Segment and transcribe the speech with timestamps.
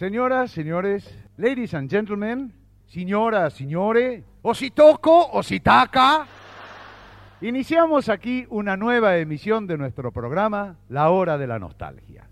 [0.00, 1.04] Señoras, señores,
[1.36, 2.54] ladies and gentlemen,
[2.86, 6.26] señoras, señores, o si toco o si taca.
[7.42, 12.30] Iniciamos aquí una nueva emisión de nuestro programa, La Hora de la Nostalgia.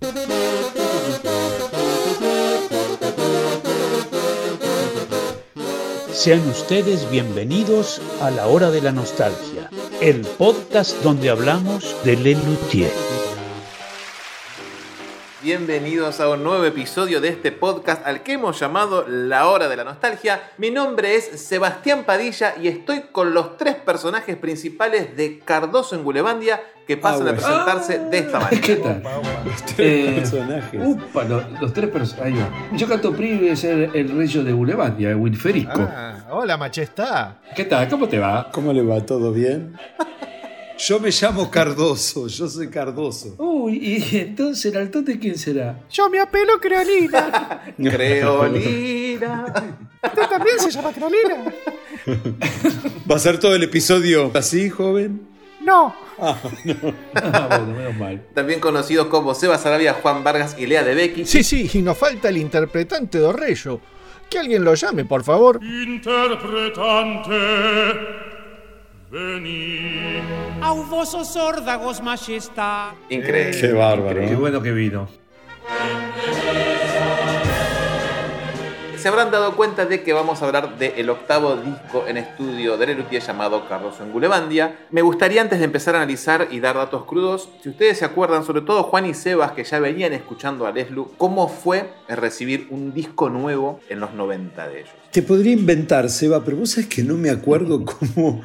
[6.10, 9.69] Sean ustedes bienvenidos a La Hora de la Nostalgia,
[10.00, 13.08] el podcast donde hablamos de Lelutier.
[15.40, 19.77] Bienvenidos a un nuevo episodio de este podcast al que hemos llamado La Hora de
[19.77, 20.41] la Nostalgia.
[20.59, 26.02] Mi nombre es Sebastián Padilla y estoy con los tres personajes principales de Cardoso en
[26.02, 28.60] Gulebandia que pasan a presentarse de esta manera.
[28.62, 29.02] ¿Qué tal?
[29.45, 30.80] Los tres Eh, personajes.
[30.84, 32.34] Upa, lo- los, tres personajes.
[32.34, 32.77] Ahí va.
[32.77, 35.70] Yo canto Pri es el, el rey de Bulevandia, Wilferico.
[35.88, 37.34] Ah, hola, majestad.
[37.55, 37.88] ¿Qué tal?
[37.88, 38.51] ¿Cómo te va?
[38.51, 39.01] ¿Cómo le va?
[39.07, 39.77] ¿Todo bien?
[40.78, 43.34] Yo me llamo Cardoso, yo soy Cardoso.
[43.38, 43.78] Uy,
[44.10, 45.80] y entonces el altote quién será?
[45.91, 47.62] Yo me apelo Creolina.
[47.77, 49.52] Creolina.
[50.04, 51.52] ¿Usted también se llama Creolina?
[53.10, 55.26] ¿Va a ser todo el episodio así, joven?
[55.65, 55.93] No.
[56.20, 56.37] Ah,
[57.48, 58.24] bueno, menos mal.
[58.32, 61.24] También conocidos como Seba Sarabia, Juan Vargas y Lea de Becky.
[61.24, 63.80] Sí, sí, y nos falta el interpretante de Orrello.
[64.30, 65.58] Que alguien lo llame, por favor.
[65.62, 67.32] Interpretante,
[69.10, 70.22] vení.
[70.62, 72.92] Au vosos órdagos, majestad.
[73.08, 73.60] Increíble.
[73.60, 74.20] Qué bárbaro.
[74.20, 74.40] Qué ¿no?
[74.40, 75.08] bueno que vino.
[78.98, 82.88] Se habrán dado cuenta de que vamos a hablar del octavo disco en estudio de
[82.88, 84.77] Lelutier llamado Cardoso en Gulebandia.
[84.91, 88.44] Me gustaría antes de empezar a analizar y dar datos crudos, si ustedes se acuerdan,
[88.44, 92.92] sobre todo Juan y Sebas, que ya venían escuchando a Leslu, cómo fue recibir un
[92.92, 94.91] disco nuevo en los 90 de ellos.
[95.12, 98.42] Te podría inventar, Seba, pero vos sabés que no me acuerdo cómo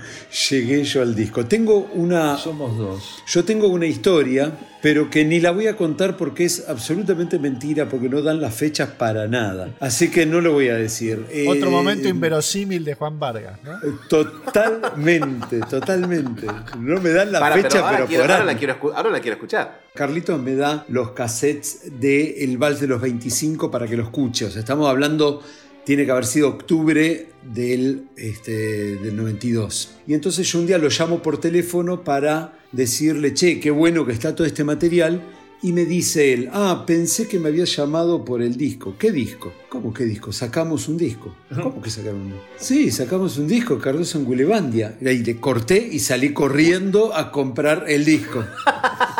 [0.50, 1.46] llegué yo al disco.
[1.46, 2.38] Tengo una.
[2.38, 3.24] Somos dos.
[3.26, 4.52] Yo tengo una historia,
[4.84, 8.54] pero que ni la voy a contar porque es absolutamente mentira, porque no dan las
[8.54, 9.70] fechas para nada.
[9.80, 11.26] Así que no lo voy a decir.
[11.32, 13.80] Eh, Otro momento inverosímil de Juan Vargas, ¿no?
[14.10, 16.48] Totalmente, totalmente.
[16.80, 18.94] No me dan la Para, fecha, pero ahora, pero, quiero- por ahora la quiero escu-
[18.96, 19.82] ahora la quiero escuchar.
[19.96, 24.46] Carlitos me da los cassettes de El Vals de los 25 para que lo escuche.
[24.46, 25.42] O sea, estamos hablando,
[25.86, 29.96] tiene que haber sido octubre del, este, del 92.
[30.08, 34.14] Y entonces yo un día lo llamo por teléfono para decirle, che, qué bueno que
[34.14, 35.22] está todo este material.
[35.62, 38.96] Y me dice él, ah, pensé que me habías llamado por el disco.
[39.00, 39.54] ¿Qué disco?
[39.70, 40.34] ¿Cómo qué disco?
[40.34, 41.34] Sacamos un disco.
[41.50, 42.44] ¿Cómo que sacamos un disco?
[42.58, 44.98] Sí, sacamos un disco, Cardoso en Gulebandia.
[45.00, 48.44] Y ahí le corté y salí corriendo a comprar el disco.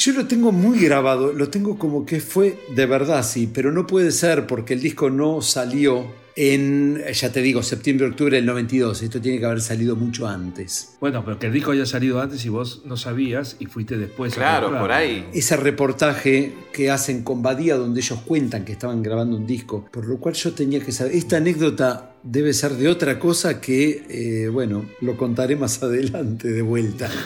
[0.00, 3.86] Yo lo tengo muy grabado, lo tengo como que fue de verdad, sí, pero no
[3.86, 6.06] puede ser porque el disco no salió
[6.36, 9.02] en, ya te digo, septiembre, octubre del 92.
[9.02, 10.94] Esto tiene que haber salido mucho antes.
[11.02, 14.32] Bueno, pero que el disco haya salido antes y vos no sabías y fuiste después.
[14.32, 15.28] Claro, por ahí.
[15.34, 20.06] Ese reportaje que hacen con Badía donde ellos cuentan que estaban grabando un disco, por
[20.06, 24.48] lo cual yo tenía que saber, esta anécdota debe ser de otra cosa que, eh,
[24.48, 27.10] bueno, lo contaré más adelante de vuelta.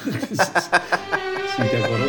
[1.56, 2.03] Si te acordás.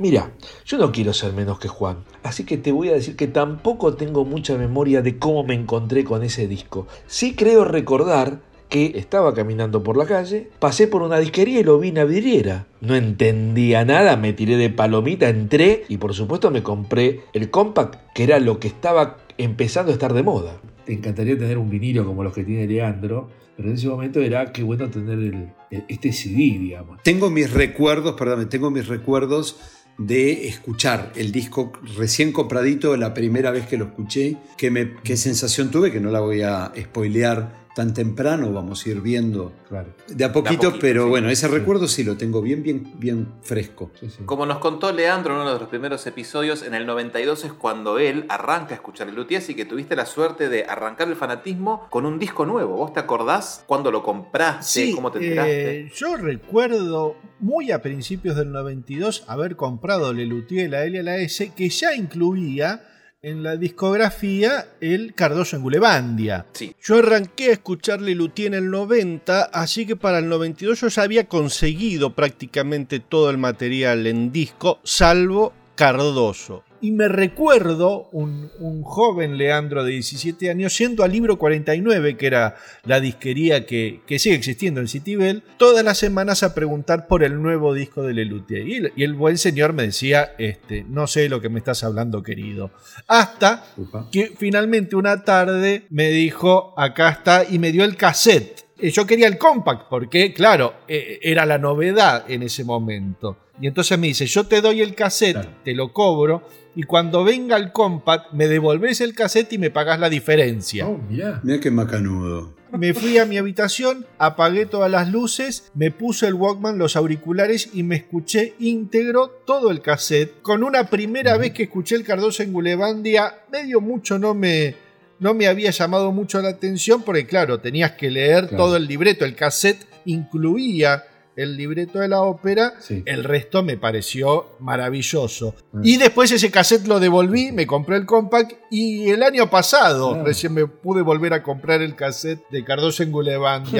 [0.00, 0.32] Mira,
[0.64, 3.92] yo no quiero ser menos que Juan, así que te voy a decir que tampoco
[3.96, 6.86] tengo mucha memoria de cómo me encontré con ese disco.
[7.06, 8.40] Sí creo recordar
[8.70, 12.04] que estaba caminando por la calle, pasé por una disquería y lo vi en la
[12.04, 12.66] vidriera.
[12.80, 17.96] No entendía nada, me tiré de palomita, entré y por supuesto me compré el compact,
[18.14, 20.56] que era lo que estaba empezando a estar de moda.
[20.86, 24.50] Te encantaría tener un vinilo como los que tiene Leandro, pero en ese momento era
[24.52, 27.02] qué bueno tener el- el- este CD, digamos.
[27.02, 29.56] Tengo mis recuerdos, perdón, tengo mis recuerdos
[30.00, 35.14] de escuchar el disco recién compradito la primera vez que lo escuché, qué, me, qué
[35.18, 39.88] sensación tuve, que no la voy a spoilear tan temprano, vamos a ir viendo Claro.
[40.06, 41.08] de a poquito, poquito, pero sí.
[41.08, 43.90] bueno, ese recuerdo sí lo tengo bien, bien, bien fresco.
[43.98, 44.22] Sí, sí.
[44.26, 47.98] Como nos contó Leandro en uno de los primeros episodios, en el 92 es cuando
[47.98, 51.86] él arranca a escuchar el Luthier, así que tuviste la suerte de arrancar el fanatismo
[51.88, 52.76] con un disco nuevo.
[52.76, 54.92] ¿Vos te acordás cuándo lo compraste?
[54.94, 55.80] ¿Cómo te enteraste?
[55.80, 61.16] eh, yo recuerdo muy a principios del 92 haber comprado Lelutier, la L y la
[61.16, 62.82] S, que ya incluía
[63.22, 66.46] en la discografía el Cardoso en Gulebandia.
[66.52, 66.74] Sí.
[66.82, 71.02] Yo arranqué a escuchar Lelutier en el 90, así que para el 92 yo ya
[71.02, 76.64] había conseguido prácticamente todo el material en disco, salvo Cardoso.
[76.80, 82.26] Y me recuerdo un, un joven Leandro de 17 años yendo al libro 49, que
[82.26, 87.22] era la disquería que, que sigue existiendo en Citibel, todas las semanas a preguntar por
[87.22, 88.66] el nuevo disco de Lelutier.
[88.66, 91.84] Y el, y el buen señor me decía, este, no sé lo que me estás
[91.84, 92.70] hablando, querido.
[93.06, 94.08] Hasta Upa.
[94.10, 99.26] que finalmente una tarde me dijo, acá está, y me dio el cassette yo quería
[99.26, 103.36] el compact porque, claro, eh, era la novedad en ese momento.
[103.60, 105.50] Y entonces me dice, yo te doy el cassette, Claro.
[105.62, 106.42] te lo cobro,
[106.74, 110.86] y cuando venga el compact, me devolvés el cassette y me pagás la diferencia.
[110.88, 111.40] Oh, mirá.
[111.42, 112.54] Mira qué macanudo.
[112.72, 117.70] Me fui a mi habitación, apagué todas las luces, me puse el Walkman, los auriculares
[117.74, 120.40] y me escuché íntegro todo el cassette.
[120.40, 124.76] Con una primera vez que escuché el Cardoso en Gulebandia, medio mucho no me,
[125.20, 128.64] no me había llamado mucho la atención porque claro, tenías que leer Claro.
[128.64, 129.24] todo el libreto.
[129.24, 131.04] El cassette incluía
[131.36, 133.02] el libreto de la ópera, Sí.
[133.06, 135.54] el resto me pareció maravilloso.
[135.72, 135.80] Mm.
[135.84, 140.22] Y después ese cassette lo devolví, me compré el compact y el año pasado Ah.
[140.24, 143.12] recién me pude volver a comprar el cassette de Cardoso en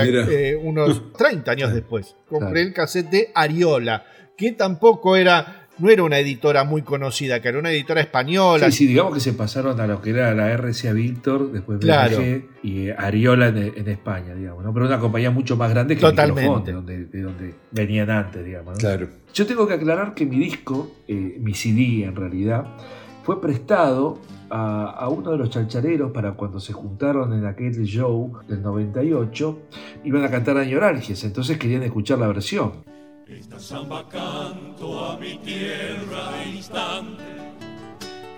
[0.06, 0.26] Mira.
[0.31, 2.14] eh, unos 30 años después.
[2.28, 2.60] Compré Claro.
[2.69, 4.04] el cassette de Ariola,
[4.37, 8.67] que tampoco era, no era una editora muy conocida, que era una editora española.
[8.71, 12.19] Sí, sí, digamos que se pasaron a lo que era la RCA Víctor, después Claro.
[12.19, 14.73] BMG y eh, Ariola en, en España, digamos, ¿no?
[14.73, 16.71] Pero una compañía mucho más grande que Totalmente.
[16.71, 18.75] De donde, de donde venían antes, digamos.
[18.75, 18.79] ¿no?
[18.79, 19.09] Claro.
[19.32, 22.67] Yo tengo que aclarar que mi disco, eh, mi CD en realidad,
[23.23, 24.19] fue prestado
[24.50, 29.59] a, a uno de los chalchareros para cuando se juntaron en aquel show del 98,
[30.05, 32.73] iban a cantar Añoralgias, entonces querían escuchar la versión.
[33.38, 37.23] Esta samba canto a mi tierra instante,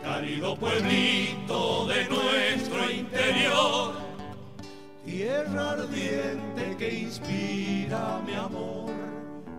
[0.03, 3.95] cálido pueblito de nuestro interior,
[5.05, 8.93] tierra ardiente que inspira mi amor,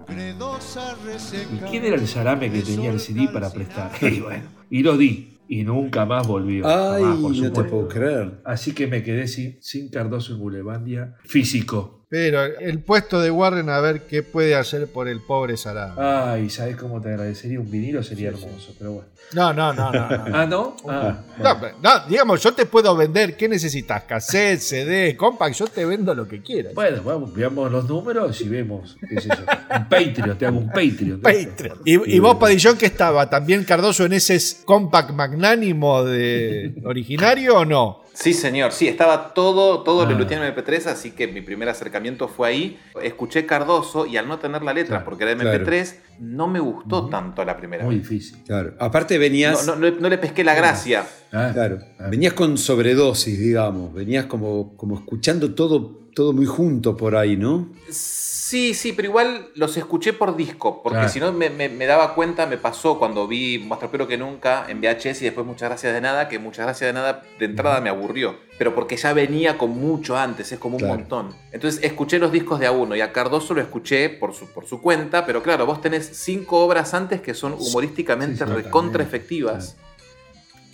[0.05, 1.65] credosa ¿Y reseca.
[1.69, 3.91] quién era el zarame que tenía el CD para prestar?
[4.01, 6.67] Y bueno, y lo di, y nunca más volvió.
[6.67, 8.41] Ay, jamás, por no te puedo creer.
[8.45, 12.02] Así que me quedé sin, sin Cardoso en Gulebandia físico.
[12.13, 16.33] Pero el puesto de Warren a ver qué puede hacer por el pobre Sarabia.
[16.33, 18.03] Ay, ¿sabes cómo te agradecería un vinilo?
[18.03, 19.07] Sería hermoso, pero bueno.
[19.33, 20.09] No, no, no, no.
[20.09, 20.23] no.
[20.37, 20.77] Ah, ¿no?
[20.87, 21.57] Ah, No, bueno.
[21.59, 23.35] pero- no, digamos, yo te puedo vender.
[23.35, 24.03] ¿Qué necesitas?
[24.03, 25.55] Cassette, CD, compact.
[25.55, 26.75] Yo te vendo lo que quieras.
[26.75, 29.35] Bueno, vamos, veamos los números y vemos, qué sé yo.
[29.75, 31.19] Un Patreon, te hago un Patreon.
[31.19, 31.79] Patreon.
[31.83, 33.27] ¿Y, y vos, Padillón, qué estaba?
[33.27, 38.02] ¿También Cardoso en ese compact magnánimo de originario o no?
[38.13, 40.05] Sí, señor, sí, estaba todo, todo Ah.
[40.07, 42.79] Lelutier en MP3, así que mi primer acercamiento fue ahí.
[43.01, 47.09] Escuché Cardoso y al no tener la letra, Claro, porque era MP3, no me gustó
[47.09, 48.07] tanto la primera Muy vez.
[48.07, 48.43] difícil.
[48.45, 48.75] Claro.
[48.79, 49.65] Aparte venías.
[49.65, 51.05] No, no- no le- no le pesqué la gracia.
[51.31, 51.79] Ah, Claro.
[51.99, 52.07] ah.
[52.09, 53.91] Venías con sobredosis, digamos.
[53.93, 57.67] Venías como, como escuchando todo, todo muy junto por ahí, ¿no?
[57.89, 61.11] Sí, sí, pero igual los escuché por disco, porque Claro.
[61.11, 64.65] si no me, me- me daba cuenta, me pasó cuando vi Más Tropero que Nunca
[64.69, 67.81] en VHS y después Muchas Gracias de Nada, que Muchas Gracias de Nada de entrada
[67.81, 70.95] me aburrió, pero porque ya venía con mucho antes, es como un Claro.
[70.99, 71.35] montón.
[71.51, 74.67] Entonces escuché los discos de a uno y a Cardoso lo escuché por su, por
[74.67, 79.01] su cuenta, pero claro, vos tenés cinco obras antes que son humorísticamente Sí, sí, recontra
[79.03, 79.77] efectivas.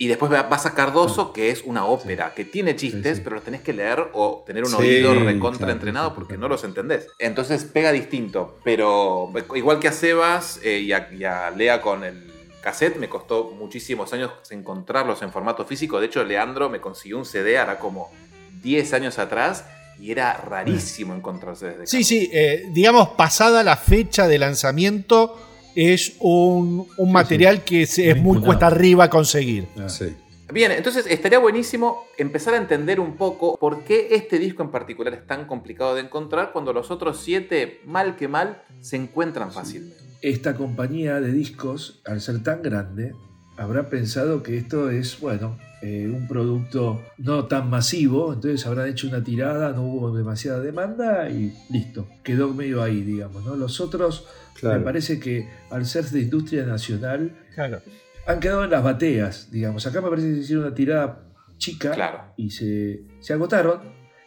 [0.02, 3.20] Y después va- vas a Cardoso, que es una ópera, que tiene chistes, Sí, sí.
[3.22, 6.40] pero los tenés que leer o tener un Sí, oído recontra claro, porque claro.
[6.40, 7.06] no los entendés.
[7.18, 8.56] Entonces pega distinto.
[8.64, 12.32] Pero igual que a Sebas eh, y, a, y a Lea con el
[12.62, 16.00] cassette, me costó muchísimos años encontrarlos en formato físico.
[16.00, 18.10] De hecho, Leandro me consiguió un CD hará como
[18.62, 19.66] 10 años atrás
[20.00, 25.38] y era rarísimo encontrarse desde Sí, sí, eh, digamos, pasada la fecha de lanzamiento,
[25.74, 29.66] es un, un material que es muy cuesta arriba conseguir.
[29.78, 29.88] Ah.
[29.88, 30.14] Sí.
[30.52, 35.14] Bien, entonces estaría buenísimo empezar a entender un poco por qué este disco en particular
[35.14, 39.96] es tan complicado de encontrar cuando los otros siete, mal que mal, se encuentran fácilmente.
[40.22, 43.12] Esta compañía de discos, al ser tan grande,
[43.56, 49.06] habrá pensado que esto es, bueno, eh, un producto no tan masivo, entonces habrán hecho
[49.06, 53.56] una tirada, no hubo demasiada demanda y listo, quedó medio ahí, digamos, ¿no?
[53.56, 54.26] Los otros,
[54.60, 54.78] Claro.
[54.78, 57.80] me parece que al ser de industria nacional, Claro.
[58.26, 59.86] han quedado en las bateas, digamos.
[59.86, 61.22] Acá me parece que se hicieron una tirada
[61.58, 62.24] chica Claro.
[62.36, 63.80] y se, se agotaron.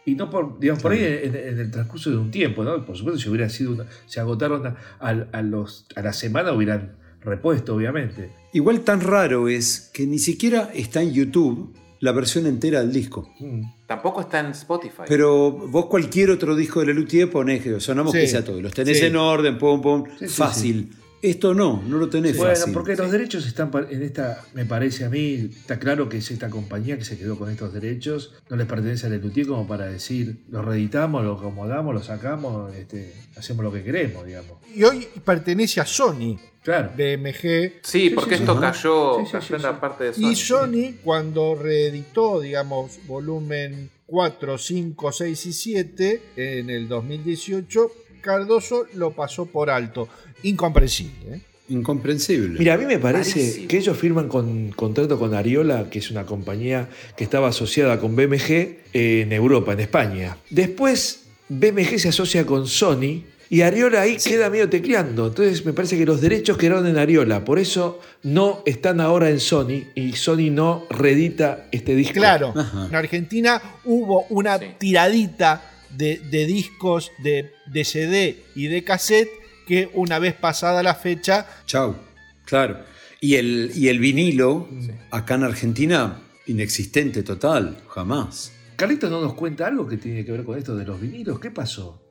[0.06, 2.84] Y no por, digamos, por ahí en, en el transcurso de un tiempo, ¿no?
[2.84, 6.52] Por supuesto, si hubiera sido una, se agotaron a, a- a los, a la semana,
[6.52, 8.30] hubieran repuesto, obviamente.
[8.52, 11.74] Igual tan raro es que ni siquiera está en YouTube
[12.04, 13.30] la versión entera del disco.
[13.40, 13.62] Mm.
[13.86, 15.04] Tampoco está en Spotify.
[15.08, 18.18] Pero vos cualquier otro disco de Lelutier ponés que sonamos Sí.
[18.18, 18.60] que sea todo.
[18.60, 19.06] Los tenés Sí.
[19.06, 20.90] en orden, pum, pum, Sí, sí, fácil.
[21.24, 22.74] Esto no, no lo tenés Bueno, fácil.
[22.74, 26.50] porque los derechos están en esta, me parece a mí, está claro que es esta
[26.50, 30.36] compañía que se quedó con estos derechos, no les pertenece a Lelutier como para decir,
[30.50, 34.58] lo reeditamos, lo acomodamos, lo sacamos, este, hacemos lo que queremos, digamos.
[34.74, 36.90] Y hoy pertenece a Sony, Claro.
[36.96, 37.40] BMG.
[37.82, 38.60] sí, sí, porque sí, esto sí.
[38.60, 39.76] cayó, Sí, cayó sí, en la sí.
[39.80, 40.30] parte de Sony.
[40.30, 47.90] Y Sony, cuando reeditó, digamos, volumen 4, 5, 6 y 7 en el 2018,
[48.20, 50.08] Cardoso lo pasó por alto.
[50.44, 51.36] Incomprensible.
[51.36, 51.40] ¿eh?
[51.68, 52.58] Incomprensible.
[52.58, 56.24] Mira, a mí me parece que ellos firman con contrato con Ariola, que es una
[56.26, 60.36] compañía que estaba asociada con BMG en Europa, en España.
[60.50, 65.28] Después BMG se asocia con Sony y Ariola ahí queda medio tecleando.
[65.28, 67.44] Entonces me parece que los derechos quedaron en Ariola.
[67.44, 72.14] Por eso no están ahora en Sony y Sony no reedita este disco.
[72.14, 72.52] Claro,
[72.88, 74.66] en Argentina hubo una Sí.
[74.78, 79.30] tiradita de, de discos de, de CD y de cassette
[79.66, 81.94] que una vez pasada la fecha, Chau.
[82.44, 82.78] Claro.
[83.20, 84.68] Y el, y el vinilo,
[85.10, 88.52] acá en Argentina, inexistente total, jamás.
[88.76, 91.38] Carlitos no nos cuenta algo que tiene que ver con esto de los vinilos.
[91.38, 92.02] ¿Qué pasó?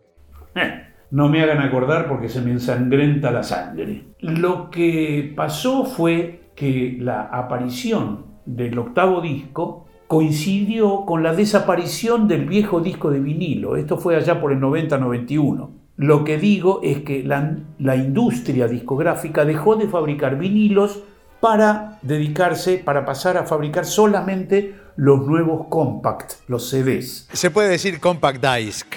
[0.55, 4.05] Eh, No me hagan acordar porque se me ensangrenta la sangre.
[4.19, 12.45] Lo que pasó fue que la aparición del octavo disco coincidió con la desaparición del
[12.45, 13.75] viejo disco de vinilo.
[13.75, 15.82] Esto fue allá por el 90-91.
[15.95, 21.03] Lo que digo es que la, la industria discográfica dejó de fabricar vinilos
[21.39, 27.27] para dedicarse, para pasar a fabricar solamente los nuevos compact, los CDs.
[27.33, 28.87] Se puede decir compact disc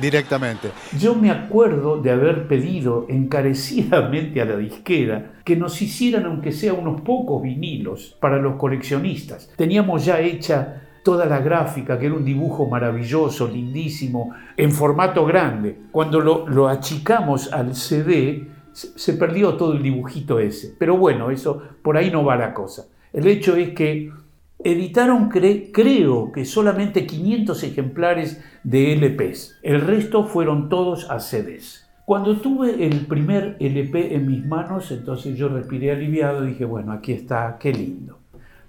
[0.00, 0.68] directamente.
[0.98, 6.74] Yo me acuerdo de haber pedido encarecidamente a la disquera que nos hicieran aunque sea
[6.74, 9.50] unos pocos vinilos para los coleccionistas.
[9.56, 15.76] Teníamos ya hecha toda la gráfica, que era un dibujo maravilloso, lindísimo, en formato grande.
[15.90, 20.74] Cuando lo, achicamos al CD, se perdió todo el dibujito ese.
[20.78, 22.86] Pero bueno, eso por ahí no va la cosa.
[23.12, 24.12] El hecho es que
[24.62, 29.58] editaron, cre- creo que solamente 500 ejemplares de LPs.
[29.62, 31.86] El resto fueron todos a CDs.
[32.04, 36.92] Cuando tuve el primer LP en mis manos, entonces yo respiré aliviado y dije, bueno,
[36.92, 38.19] aquí está, qué lindo.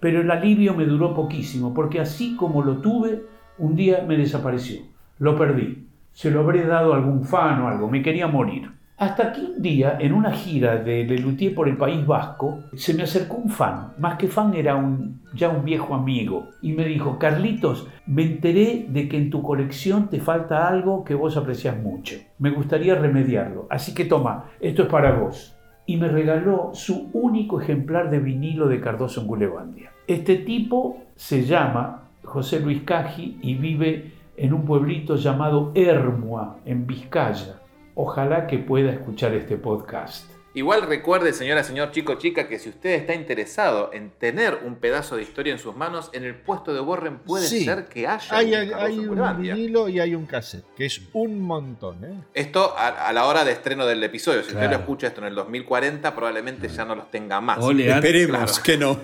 [0.01, 3.24] Pero el alivio me duró poquísimo, porque así como lo tuve,
[3.60, 4.81] un día me desapareció.
[5.20, 5.88] Lo perdí.
[6.12, 8.70] Se lo habré dado a algún fan o algo, me quería morir.
[8.98, 13.03] Hasta que un día, en una gira de Lelutier por el País Vasco, se me
[13.03, 17.17] acercó un fan, más que fan era un, ya un viejo amigo, y me dijo,
[17.17, 22.15] Carlitos, me enteré de que en tu colección te falta algo que vos aprecias mucho.
[22.38, 25.55] Me gustaría remediarlo, así que toma, esto es para vos.
[25.88, 29.91] Y me regaló su único ejemplar de vinilo de Cardoso en Gulebandia.
[30.12, 36.86] Este tipo se llama José Luis Caji y vive en un pueblito llamado Hermua, en
[36.86, 37.62] Vizcaya.
[37.96, 40.30] Ojalá que pueda escuchar este podcast.
[40.53, 45.15] Igual recuerde, señora, señor, chico, chica, que si usted está interesado en tener un pedazo
[45.15, 47.63] de historia en sus manos, en el puesto de Borren puede Sí.
[47.63, 51.39] ser que haya hay, un hay- un vinilo y hay un cassette, que es un
[51.41, 52.03] montón.
[52.03, 52.13] ¿eh?
[52.34, 54.43] Esto a, a la hora de estreno del episodio.
[54.43, 57.58] Si usted lo escucha esto en el 2040, probablemente ya no los tenga más.
[57.60, 58.63] Ole, Esperemos claro.
[58.63, 59.00] que no.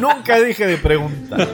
[0.00, 1.48] Nunca deje de preguntar.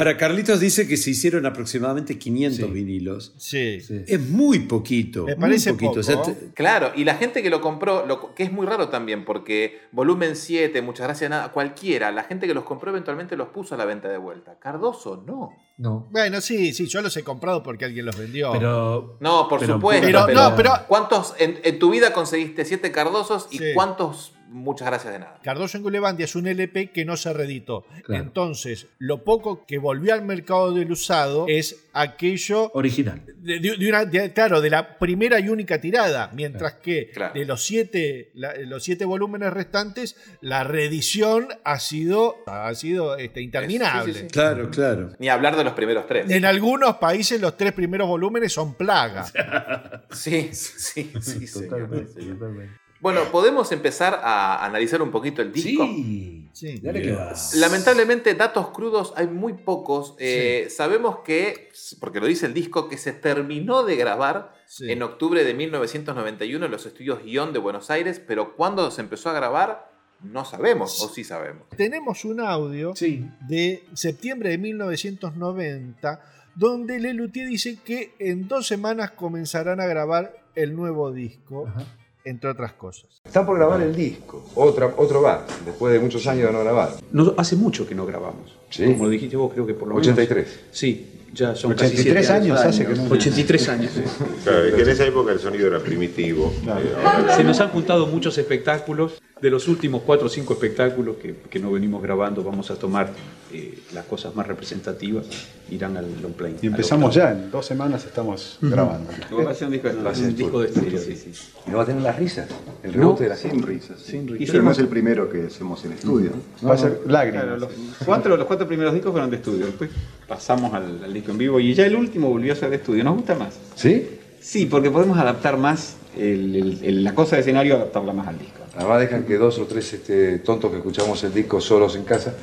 [0.00, 2.72] Ahora, Carlitos dice que se hicieron aproximadamente 500 Sí.
[2.72, 3.34] vinilos.
[3.36, 3.80] Sí.
[3.80, 4.02] Sí.
[4.06, 5.24] Es muy poquito.
[5.24, 5.90] Me muy parece poquito.
[5.90, 6.00] poco.
[6.00, 8.88] O sea, te- Claro, y la gente que lo compró, lo- que es muy raro
[8.88, 13.48] también, porque volumen 7, muchas gracias, nada, cualquiera, la gente que los compró eventualmente los
[13.48, 14.58] puso a la venta de vuelta.
[14.58, 15.50] Cardoso, no.
[15.76, 16.08] No.
[16.10, 18.52] Bueno, sí, sí, yo los he comprado porque alguien los vendió.
[18.52, 19.16] Pero.
[19.20, 20.06] No, por Pero- supuesto.
[20.06, 23.64] Pero- Pero, no, pero- ¿Cuántos en, en tu vida conseguiste siete cardosos y Sí.
[23.74, 25.38] cuántos muchas gracias de nada?
[25.42, 27.84] Cardoso en Gulebandia es un LP que no se reeditó.
[28.04, 28.22] Claro.
[28.24, 33.22] Entonces, lo poco que volvió al mercado del usado es aquello Original.
[33.36, 37.34] de, de- de una, de- claro, de la primera y única tirada, mientras que Claro.
[37.34, 43.40] de los siete, la- los siete volúmenes restantes, la reedición ha sido, ha sido este,
[43.42, 44.12] interminable.
[44.12, 44.32] Sí, sí, sí.
[44.32, 45.10] Claro, claro.
[45.18, 46.30] Ni hablar de los primeros tres.
[46.30, 49.26] En algunos países los tres primeros volúmenes son plaga.
[50.12, 51.46] Sí, sí, sí.
[51.52, 52.72] Totalmente, totalmente.
[53.00, 55.84] Bueno, podemos empezar a analizar un poquito el disco.
[55.86, 56.36] Sí.
[56.52, 56.78] Sí.
[56.80, 57.32] Dale que va.
[57.56, 60.14] Lamentablemente, datos crudos hay muy pocos.
[60.18, 64.90] Eh, Sabemos que, porque lo dice el disco, que se terminó de grabar Sí.
[64.90, 69.30] en octubre de 1991 en los estudios Guión de Buenos Aires, pero cuándo se empezó
[69.30, 69.90] a grabar,
[70.22, 71.68] no sabemos, o sí sabemos.
[71.76, 73.26] Tenemos un audio Sí.
[73.48, 76.20] de septiembre de 1990
[76.54, 81.84] donde Lelutier dice que en dos semanas comenzarán a grabar el nuevo disco, Ajá.
[82.24, 83.06] Entre otras cosas.
[83.24, 86.90] Está por grabar el disco, otra, otro bar, después de muchos años de no grabar.
[87.12, 88.56] No, hace mucho que no grabamos.
[88.70, 88.84] Sí.
[88.84, 90.06] Como lo dijiste vos, creo que por lo menos.
[90.08, 90.60] 83.
[90.70, 93.92] Sí, ya son 83 casi siete años hace que no- 83 años.
[93.94, 94.02] sí.
[94.44, 96.52] Claro, es que en esa época el sonido era primitivo.
[96.66, 99.20] eh, Se nos han juntado muchos espectáculos.
[99.40, 103.10] De los últimos cuatro o cinco espectáculos que, que no venimos grabando, vamos a tomar
[103.52, 105.26] eh, las cosas más representativas,
[105.70, 106.56] irán al long play.
[106.62, 109.10] Y empezamos ya, en dos semanas estamos grabando.
[109.46, 111.30] Va a ser un disco, Va a ser un disco de estudio, sí, sí.
[111.66, 112.48] Y no va a tener las risas,
[112.82, 112.98] el No.
[112.98, 114.00] rebote de las Sin risas.
[114.00, 114.50] Sin Y risas.
[114.52, 116.30] Pero no es el primero que hacemos en estudio.
[116.66, 117.42] Va a ser lágrimas.
[117.44, 117.70] Claro, los,
[118.04, 119.90] cuatro, los cuatro primeros discos fueron de estudio, después
[120.28, 123.02] pasamos al, al disco en vivo y ya el último volvió a ser de estudio.
[123.04, 123.58] ¿Nos gusta más?
[123.74, 124.06] ¿Sí?
[124.40, 128.38] Sí, porque podemos adaptar más el- el- el- la cosa de escenario, adaptarla más al
[128.38, 128.59] disco.
[128.76, 132.34] Además dejan que dos o tres este, tontos que escuchamos el disco solos en casa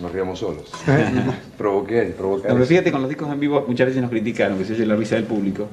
[0.00, 0.64] nos riamos solos.
[1.58, 2.48] provoqué provoqué.
[2.48, 4.96] Pero fíjate, con los discos en vivo muchas veces nos criticaron que se oye la
[4.96, 5.68] risa del público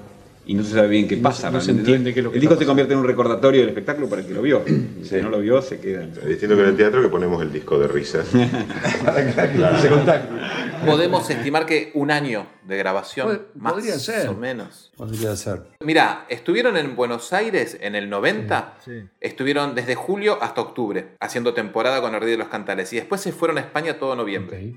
[0.50, 1.48] y no se sabe bien qué No pasa.
[1.48, 1.92] se- no se realmente.
[1.92, 4.22] entiende qué es lo que El disco se convierte en un recordatorio del espectáculo para
[4.24, 4.64] el que lo vio.
[5.10, 6.04] Que no lo vio se queda.
[6.04, 8.28] Es distinto que en el teatro que ponemos el disco de risas.
[9.82, 10.84] Se contacta.
[10.86, 14.28] Podemos estimar que un año de grabación, Pod- más podría ser.
[14.30, 14.92] o menos.
[14.96, 15.64] Podría ser.
[15.84, 18.76] Mira, estuvieron en Buenos Aires en el 90,
[19.20, 23.20] estuvieron desde julio hasta octubre, haciendo temporada con el Rey de los Cantales, y después
[23.22, 24.76] se fueron a España todo noviembre.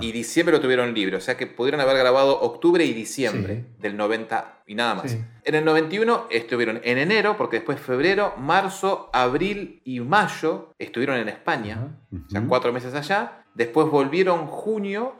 [0.00, 3.96] Y diciembre lo tuvieron libre, o sea que pudieron haber grabado octubre y diciembre del
[3.96, 5.07] 90 y nada más.
[5.08, 5.24] Sí.
[5.44, 11.28] En el 91 estuvieron en enero, porque después febrero, marzo, abril y mayo estuvieron en
[11.28, 13.44] España, o sea, cuatro meses allá.
[13.54, 15.14] Después volvieron junio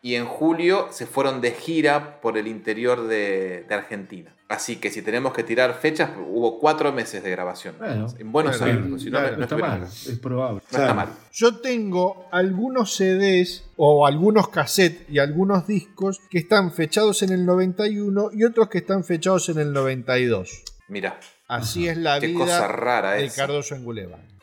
[0.00, 4.34] y en julio se fueron de gira por el interior de, de Argentina.
[4.52, 7.74] Así que si tenemos que tirar fechas, hubo cuatro meses de grabación.
[7.78, 10.60] Bueno, en Buenos bueno, Aires, si no, claro, no está mal, es probable.
[10.70, 11.08] No está mal.
[11.32, 17.46] Yo tengo algunos CDs o algunos cassettes y algunos discos que están fechados en el
[17.46, 20.64] 91 y otros que están fechados en el 92.
[20.88, 21.18] Mira.
[21.48, 23.46] Así es la Qué vida cosa rara de esa.
[23.46, 23.84] Cardoso en.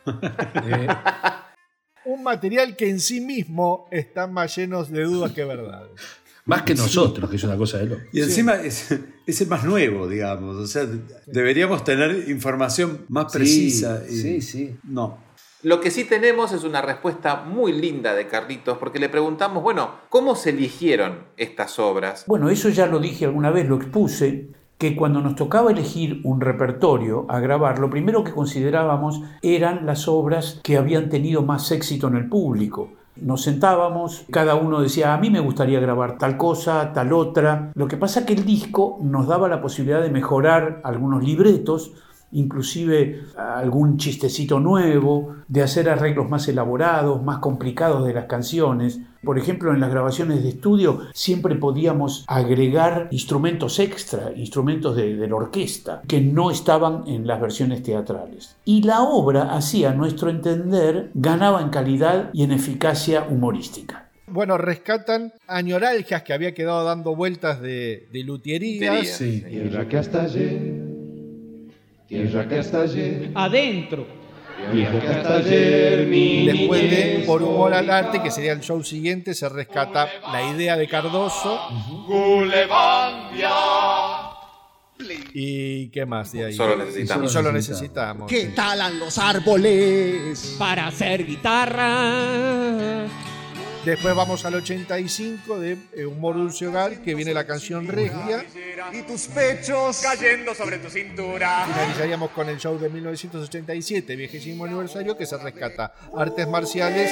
[0.10, 0.88] Eh,
[2.06, 5.92] un material que en sí mismo está más lleno de dudas que verdades.
[6.46, 8.02] Más que nosotros, que es una cosa de loco.
[8.12, 8.90] Y encima es,
[9.30, 10.56] es el más nuevo, digamos.
[10.58, 10.86] O sea,
[11.28, 14.02] deberíamos tener información más precisa.
[14.10, 14.76] y- sí, sí.
[14.84, 15.18] No.
[15.62, 19.92] Lo que sí tenemos es una respuesta muy linda de Carlitos, porque le preguntamos, bueno,
[20.08, 22.24] ¿cómo se eligieron estas obras?
[22.28, 26.40] Bueno, eso ya lo dije alguna vez, lo expuse, que cuando nos tocaba elegir un
[26.40, 32.08] repertorio a grabar, lo primero que considerábamos eran las obras que habían tenido más éxito
[32.08, 32.94] en el público.
[33.22, 37.72] Nos sentábamos, cada uno decía, a mí me gustaría grabar tal cosa, tal otra.
[37.76, 41.92] Lo que pasa que el disco nos daba la posibilidad de mejorar algunos libretos,
[42.32, 49.00] inclusive algún chistecito nuevo, de hacer arreglos más elaborados, más complicados de las canciones.
[49.24, 55.28] Por ejemplo, en las grabaciones de estudio siempre podíamos agregar instrumentos extra, instrumentos de, de
[55.28, 58.56] la orquesta, que no estaban en las versiones teatrales.
[58.66, 64.10] Y la obra, así a nuestro entender, ganaba en calidad y en eficacia humorística.
[64.28, 69.08] Bueno, rescatan añoralgias que había quedado dando vueltas de, de luthierías.
[69.08, 69.44] Sí.
[69.48, 70.74] Tierra que hasta ayer,
[72.08, 74.19] tierra que hasta ayer, Adentro.
[74.72, 80.44] Que Después de Por humor al arte, que sería el show siguiente, se rescata la
[80.52, 81.60] idea de Cardoso.
[85.34, 86.54] ¿Y qué más de ahí?
[86.54, 87.26] Solo necesitamos.
[87.26, 88.28] Y solo necesitamos.
[88.28, 90.56] ¿Qué talan los árboles?
[90.58, 93.06] Para hacer guitarra.
[93.86, 98.46] Después vamos al 85 de eh, Humor Dulce Hogar, que viene la canción Regia.
[98.92, 101.66] Y tus pechos cayendo sobre tu cintura.
[101.66, 107.12] Finalizaríamos con el show de 1987, vigésimo aniversario, que se rescata Artes Marciales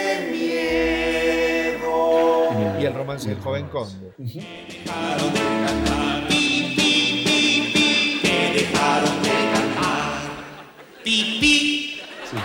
[2.80, 4.14] y el romance del joven conde.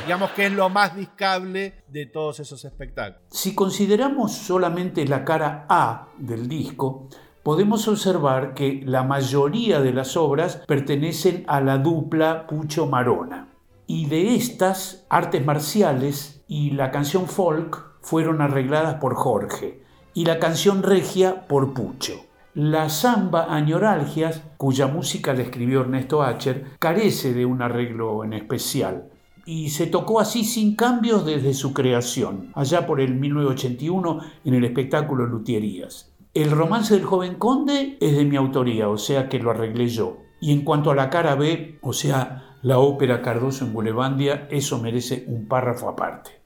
[0.05, 3.23] Digamos que es lo más discable de todos esos espectáculos.
[3.31, 7.09] Si consideramos solamente la cara A del disco,
[7.43, 13.49] podemos observar que la mayoría de las obras pertenecen a la dupla Pucho Marona.
[13.87, 19.83] Y de estas, artes marciales y la canción folk fueron arregladas por Jorge
[20.15, 22.25] y la canción regia por Pucho.
[22.55, 29.12] La samba Añoralgias, cuya música le escribió Ernesto Acher, carece de un arreglo en especial
[29.45, 34.65] y se tocó así sin cambios desde su creación, allá por el 1981 en el
[34.65, 36.13] espectáculo Luthierías.
[36.35, 40.19] El romance del joven conde es de mi autoría, o sea que lo arreglé yo.
[40.41, 44.79] Y en cuanto a la cara B, o sea, la ópera Cardoso en Bulevandia, eso
[44.79, 46.43] merece un párrafo aparte.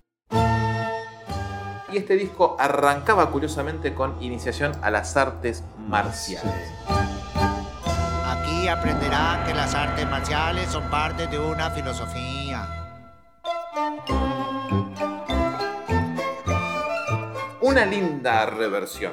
[1.93, 6.73] Y este disco arrancaba curiosamente con iniciación a las artes marciales.
[8.27, 12.86] Aquí aprenderán que las artes marciales son parte de una filosofía.
[17.61, 19.13] Una linda reversión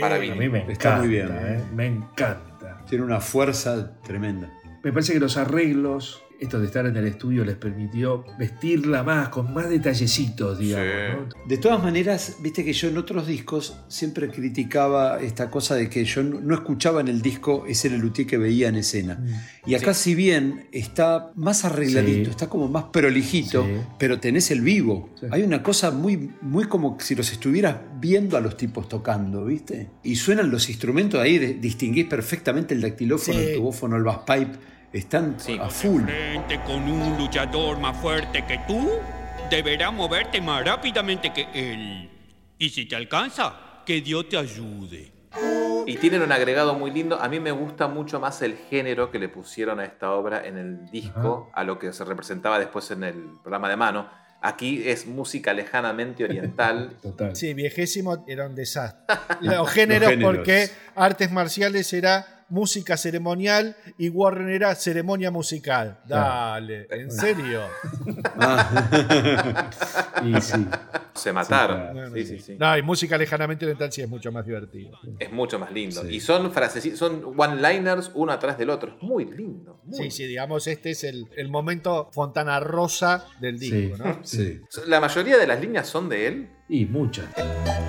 [0.00, 0.30] para mí.
[0.30, 1.28] A mí me Está encanta, muy bien.
[1.32, 1.64] ¿eh?
[1.74, 2.84] me encanta.
[2.88, 4.52] Tiene una fuerza tremenda.
[4.82, 9.28] Me parece que los arreglos esto de estar en el estudio les permitió vestirla más,
[9.30, 11.28] con más detallecitos, digamos.
[11.34, 11.46] ¿no?
[11.48, 16.04] De todas maneras, viste que yo en otros discos siempre criticaba esta cosa de que
[16.04, 19.18] yo no escuchaba en el disco ese Lelutier que veía en escena.
[19.66, 22.30] Y acá, si bien está más arregladito, Sí.
[22.30, 23.72] está como más prolijito, Sí.
[23.98, 25.10] pero tenés el vivo.
[25.30, 29.90] Hay una cosa muy, muy como si los estuvieras viendo a los tipos tocando, ¿viste?
[30.02, 33.44] Y suenan los instrumentos ahí, distinguís perfectamente el dactilófono, Sí.
[33.46, 34.58] el tubófono, el bass pipe.
[34.96, 36.04] Están a full.
[36.04, 38.90] Frente con un luchador más fuerte que tú,
[39.50, 42.08] deberás moverte más rápidamente que él.
[42.56, 45.12] Y si te alcanza, que Dios te ayude.
[45.84, 47.20] Y tienen un agregado muy lindo.
[47.20, 50.56] A mí me gusta mucho más el género que le pusieron a esta obra en
[50.56, 54.08] el disco, a lo que se representaba después en el programa de mano.
[54.40, 56.96] Aquí es música lejanamente oriental.
[57.34, 59.14] Sí, viejésimo era un desastre.
[59.42, 60.36] Los géneros, géneros.
[60.36, 66.00] porque artes marciales era música ceremonial y Warren era ceremonia musical.
[66.06, 67.62] Dale, ¿en serio?
[70.24, 70.66] Y sí.
[71.14, 71.92] Se mataron.
[71.94, 72.56] Bueno, Sí, sí, sí.
[72.58, 74.98] No, y música lejanamente oriental sí es mucho más divertido.
[75.18, 76.08] Es mucho más lindo.
[76.08, 78.96] Y son frases, son one-liners uno atrás del otro.
[78.96, 79.80] Es muy lindo.
[79.92, 84.20] Sí, sí, digamos, este es el, el momento Fontana Rosa del disco, ¿no?
[84.24, 84.60] Sí.
[84.86, 86.50] La mayoría de las líneas son de él.
[86.68, 87.26] Y muchas.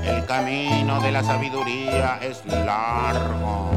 [0.03, 3.71] El camino de la sabiduría es largo.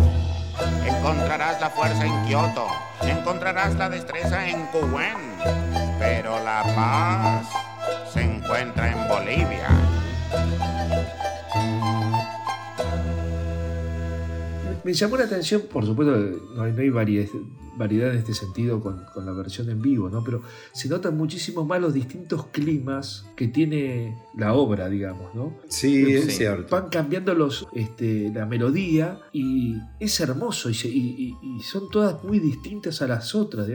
[0.84, 2.66] Encontrarás la fuerza en Kioto,
[3.02, 5.16] encontrarás la destreza en Kuwait,
[5.98, 7.46] pero la paz
[8.12, 9.68] se encuentra en Bolivia.
[14.84, 16.16] Me llamó la atención, por supuesto,
[16.54, 17.28] no hay, no hay variedad,
[17.76, 20.22] variedad en este sentido con, con la versión en vivo, ¿no?
[20.24, 25.54] Pero se notan muchísimo más los distintos climas que tiene la obra, digamos, ¿no?
[25.68, 26.74] Sí, es cierto.
[26.74, 31.90] Van cambiando los, este, la melodía y es hermoso y, se- y- y- y son
[31.90, 33.68] todas muy distintas a las otras.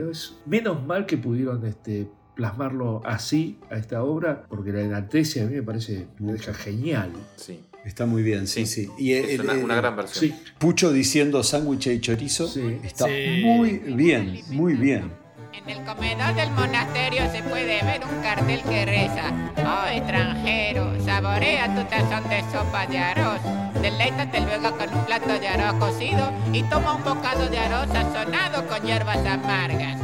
[0.45, 5.55] menos mal que pudieron este, plasmarlo así a esta obra, porque la enaltece a mí
[5.55, 7.11] me parece, me deja genial.
[7.37, 7.59] Sí.
[7.85, 8.89] Está muy bien, sí, sí.
[8.97, 10.19] Y Es el- una- el- una gran versión.
[10.25, 10.35] sí.
[10.57, 12.45] Pucho diciendo sándwich y chorizo
[12.83, 13.41] está Sí.
[13.45, 15.11] muy bien, muy bien.
[15.53, 21.73] En el comedor del monasterio se puede ver un cartel que reza: Oh extranjero, saborea
[21.75, 23.39] tu tazón de sopa de arroz.
[23.81, 28.67] Deleítate luego con un plato de arroz cocido y toma un bocado de arroz sazonado
[28.67, 30.01] con hierbas amargas.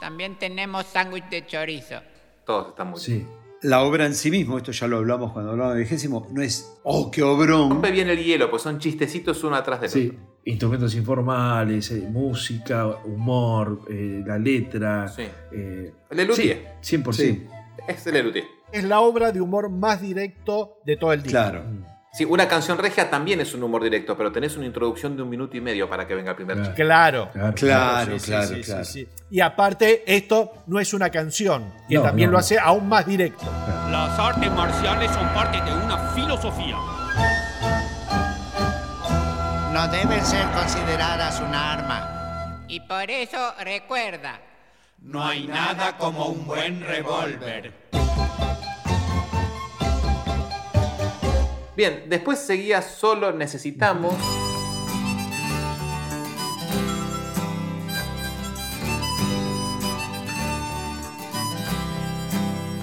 [0.00, 1.96] También tenemos sándwich de chorizo.
[2.46, 3.26] Todos están muy Sí.
[3.62, 6.78] La obra en sí mismo, esto ya lo hablamos cuando hablamos de vigésimo, no es,
[6.84, 7.70] oh, qué obrón.
[7.70, 10.20] Rompe bien el hielo, pues son chistecitos uno atrás del Sí, otro.
[10.44, 15.08] instrumentos informales, eh, música, humor, eh, la letra.
[15.08, 15.22] Sí.
[15.52, 16.74] eh, Lelutier.
[16.80, 17.48] sí, 100%.
[17.88, 18.44] Es el Lelutier.
[18.70, 21.30] Es la obra de humor más directo de todo el disco.
[21.32, 21.64] Claro.
[22.12, 25.28] Sí, una canción regia también es un humor directo, pero tenés una introducción de un
[25.28, 26.74] minuto y medio para que venga el primer chiste.
[26.74, 27.30] Claro.
[27.54, 28.84] Claro, Sí, sí, claro, sí, sí, claro.
[28.84, 29.08] sí.
[29.30, 32.40] Y aparte, esto no es una canción, que No, también no, lo no.
[32.40, 33.44] hace aún más directo.
[33.90, 36.76] Las artes marciales son parte de una filosofía.
[39.72, 42.64] No deben ser consideradas un arma.
[42.68, 44.40] Y por eso recuerda:
[45.02, 47.72] No hay nada como un buen revólver.
[51.78, 54.12] Bien, después seguía solo necesitamos.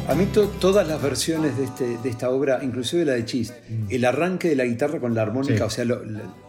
[0.07, 3.53] A mí to- todas las versiones de, este, de esta obra, inclusive la de Chis,
[3.89, 5.61] el arranque de la guitarra con la armónica, Sí.
[5.63, 5.95] o sea, lo-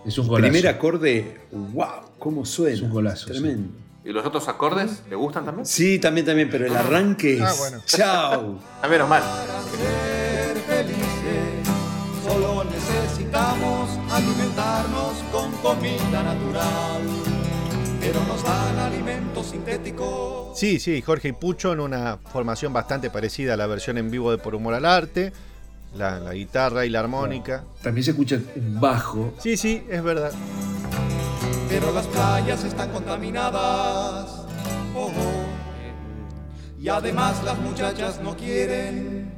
[0.04, 0.50] Es un el golazo.
[0.52, 1.86] primer acorde, wow,
[2.18, 2.74] cómo suena.
[2.76, 3.70] Es un golazo, Tremendo.
[4.04, 5.64] ¿Y los otros acordes le gustan también?
[5.64, 7.40] Sí, también, también, pero el arranque es.
[7.42, 7.78] Ah, bueno.
[7.86, 8.58] ¡Chao!
[8.82, 9.22] A menos mal.
[13.26, 17.02] Necesitamos alimentarnos con comida natural.
[18.00, 20.58] Pero nos dan alimentos sintéticos.
[20.58, 24.30] Sí, sí, Jorge y Pucho en una formación bastante parecida a la versión en vivo
[24.30, 25.32] de Por Humor al Arte.
[25.94, 27.64] La, la guitarra y la armónica.
[27.82, 29.32] También se escucha un bajo.
[29.38, 30.30] Sí, sí, es verdad.
[31.68, 34.42] Pero las playas están contaminadas.
[34.94, 36.80] Oh, oh.
[36.80, 39.35] Y además las muchachas no quieren.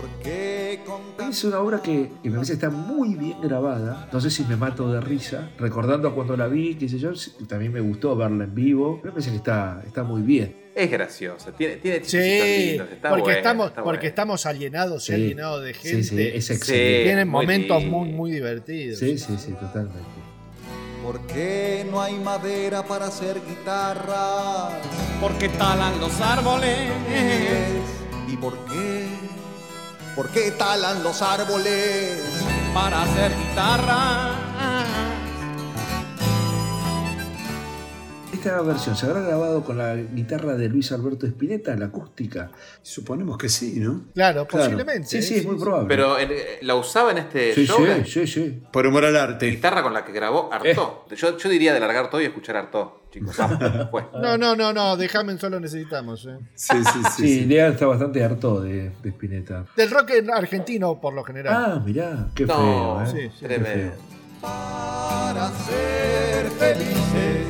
[0.00, 0.80] Porque
[1.28, 4.08] Es una obra que, que me parece que está muy bien grabada.
[4.12, 7.10] No sé si me mato de risa, recordando a cuando la vi, qué sé yo.
[7.48, 8.98] También me gustó verla en vivo.
[9.02, 10.56] Pero me parece que está, está muy bien.
[10.74, 14.08] Es graciosa, tiene, tiene Sí, lindos, está porque, buena, estamos, está porque buena.
[14.10, 15.12] estamos alienados y Sí.
[15.14, 16.02] alienados de Sí, gente.
[16.04, 17.02] sí, es Sí, excelente.
[17.04, 17.98] Tienen muy momentos lindo.
[17.98, 18.98] muy, muy divertidos.
[19.00, 19.98] Sí, sí, sí, totalmente.
[21.02, 24.74] ¿Por qué no hay madera para hacer guitarras?
[25.20, 26.90] Porque talan los árboles.
[28.28, 29.06] ¿Y por qué?
[30.18, 32.18] ¿Por qué talan los árboles
[32.74, 34.47] para hacer guitarras?
[38.38, 42.50] ¿Esta versión se habrá grabado con la guitarra de Luis Alberto Spinetta, la acústica?
[42.82, 44.04] Suponemos que sí, ¿no?
[44.14, 44.64] Claro, Claro.
[44.64, 45.08] posiblemente.
[45.08, 45.88] Sí, sí, es muy probable.
[45.88, 47.84] Pero eh, la usaba en este Sí, show.
[48.04, 48.62] sí, sí, sí.
[48.72, 49.46] Por humor al arte.
[49.50, 51.10] guitarra con la que grabó Artaud.
[51.10, 51.16] Eh.
[51.16, 53.36] Yo, yo diría de largar todo y escuchar Artaud, chicos.
[54.22, 56.24] No, no, no, no, déjame solo necesitamos.
[56.26, 56.38] ¿eh?
[56.54, 57.28] Sí, sí, sí.
[57.40, 59.66] Sí, Lea está bastante harto de, de Spinetta.
[59.76, 61.54] Del rock en argentino, por lo general.
[61.56, 63.06] Ah, mirá, qué No, feo, ¿eh?
[63.06, 63.92] sí, sí, Qué tremendo.
[63.94, 64.18] feo.
[64.40, 67.47] Para ser felices,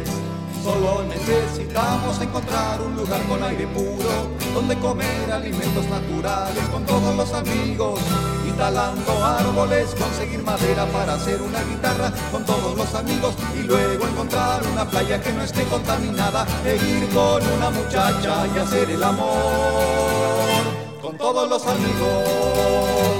[0.62, 7.32] solo necesitamos encontrar un lugar con aire puro, donde comer alimentos naturales con todos los
[7.32, 8.00] amigos.
[8.46, 13.34] Y talando árboles, conseguir madera para hacer una guitarra con todos los amigos.
[13.58, 18.58] Y luego encontrar una playa que no esté contaminada, e ir con una muchacha y
[18.58, 19.98] hacer el amor
[21.02, 23.17] con todos los amigos.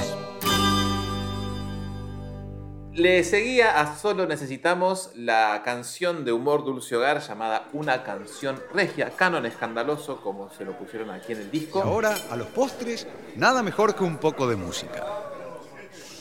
[2.99, 9.11] Le seguía a Solo Necesitamos la canción de humor dulce hogar llamada Una canción regia,
[9.15, 11.79] canon escandaloso, como se lo pusieron aquí en el disco.
[11.79, 13.07] Y ahora, a los postres,
[13.37, 15.07] nada mejor que un poco de música.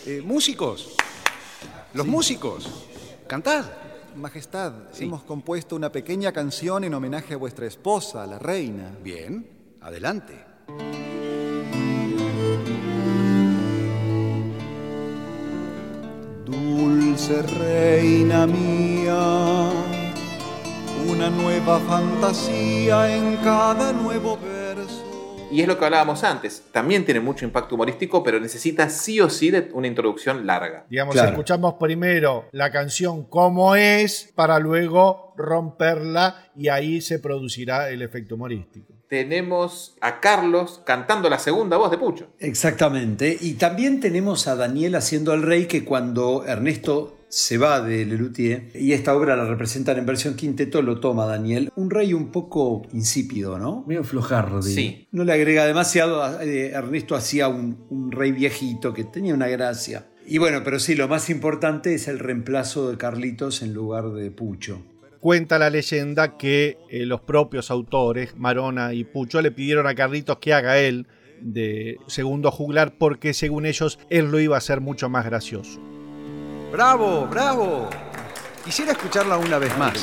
[0.05, 0.95] Eh, músicos,
[1.95, 2.85] los músicos,
[3.25, 3.65] cantad.
[4.15, 8.95] Majestad, hemos compuesto una pequeña canción en homenaje a vuestra esposa, la reina.
[9.01, 9.49] Bien,
[9.81, 10.45] adelante.
[17.17, 19.71] Dulce reina mía,
[21.09, 25.47] una nueva fantasía en cada nuevo verso.
[25.51, 26.65] Y es lo que hablábamos antes.
[26.71, 30.85] También tiene mucho impacto humorístico, pero necesita sí o sí de una introducción larga.
[30.91, 31.29] Digamos, Claro.
[31.31, 38.35] escuchamos primero la canción como es para luego romperla y ahí se producirá el efecto
[38.35, 38.93] humorístico.
[39.09, 42.27] Tenemos a Carlos cantando la segunda voz de Pucho.
[42.39, 43.37] Exactamente.
[43.39, 48.69] Y también tenemos a Daniel haciendo al rey que cuando Ernesto se va de Lelutier
[48.73, 51.71] y esta obra la representan en versión quinteto, lo toma Daniel.
[51.75, 53.83] Un rey un poco insípido, ¿no?
[53.87, 54.73] Medio flojardi.
[54.73, 55.07] Sí.
[55.11, 56.41] No le agrega demasiado.
[56.41, 60.07] eh, Ernesto hacía un, un rey viejito que tenía una gracia.
[60.25, 64.29] Y bueno, pero sí, lo más importante es el reemplazo de Carlitos en lugar de
[64.31, 64.81] Pucho.
[65.19, 70.37] Cuenta la leyenda que eh, los propios autores, Marona y Pucho, le pidieron a Carlitos
[70.37, 71.07] que haga él
[71.41, 75.79] de segundo juglar porque según ellos él lo iba a hacer mucho más gracioso.
[76.71, 77.89] Bravo, bravo.
[78.63, 79.97] Quisiera escucharla una vez más.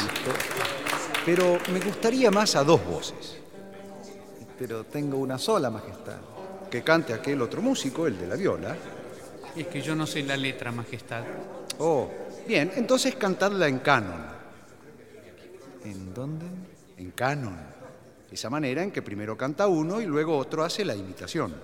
[1.25, 3.39] Pero me gustaría más a dos voces.
[4.59, 6.19] Pero tengo una sola, Majestad.
[6.71, 8.77] Que cante aquel otro músico, el de la viola.
[9.57, 11.23] Es que yo no sé la letra, Majestad.
[11.79, 12.11] Oh,
[12.47, 14.34] bien, entonces cantadla en canon.
[15.85, 16.47] ¿En dónde?
[16.97, 17.57] En canon.
[18.31, 21.55] Esa manera en que primero canta uno y luego otro hace la imitación.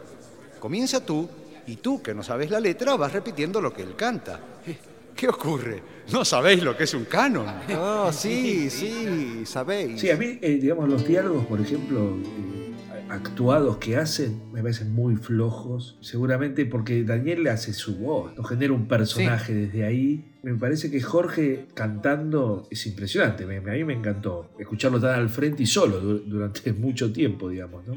[0.61, 1.29] Comienza tú
[1.67, 4.41] y tú, que no sabes la letra, vas repitiendo lo que él canta.
[4.67, 4.77] Eh,
[5.17, 5.83] ¿Qué ocurre?
[6.13, 7.47] ¿No sabéis lo que es un canon?
[7.77, 10.01] Oh, sí, sí, sabéis.
[10.01, 12.75] Sí, a mí, eh, digamos, los diálogos, por ejemplo, eh,
[13.09, 15.99] actuados que hacen, me parecen muy flojos.
[16.01, 20.30] Seguramente porque Daniel le hace su voz, no genera un personaje desde ahí.
[20.43, 23.45] Me parece que Jorge cantando es impresionante.
[23.45, 27.87] A mí me encantó escucharlo tan al frente y solo du- durante mucho tiempo, digamos,
[27.87, 27.95] ¿no?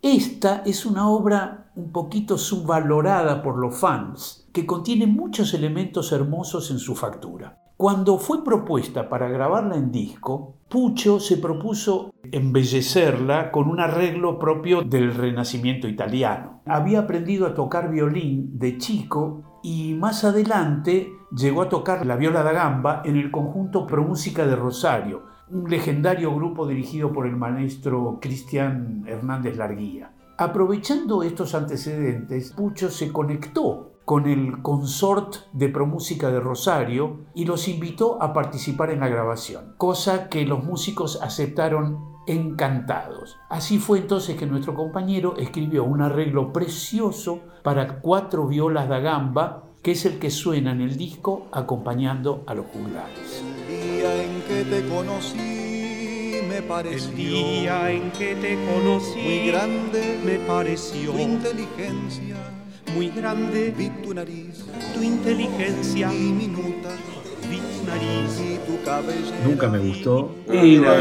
[0.00, 6.70] Esta es una obra un poquito subvalorada por los fans, que contiene muchos elementos hermosos
[6.70, 7.58] en su factura.
[7.76, 14.82] Cuando fue propuesta para grabarla en disco, Pucho se propuso embellecerla con un arreglo propio
[14.82, 16.62] del Renacimiento italiano.
[16.66, 22.42] Había aprendido a tocar violín de chico y más adelante llegó a tocar la viola
[22.42, 27.36] da gamba en el conjunto Pro Música de Rosario, un legendario grupo dirigido por el
[27.36, 30.12] maestro Cristian Hernández Larguía.
[30.36, 37.68] Aprovechando estos antecedentes, Pucho se conectó con el consort de Promúsica de Rosario y los
[37.68, 43.36] invitó a participar en la grabación, cosa que los músicos aceptaron encantados.
[43.48, 49.64] Así fue entonces que nuestro compañero escribió un arreglo precioso para cuatro violas da gamba,
[49.84, 53.42] que es el que suena en el disco acompañando a los juglares.
[53.68, 57.10] El día en que te conocí me pareció.
[57.10, 62.36] El día en que te conocí Muy grande me pareció tu inteligencia.
[62.94, 66.90] muy grande Vi tu nariz tu inteligencia diminuta
[69.44, 70.34] Nunca me gustó.
[70.52, 70.92] Y, no,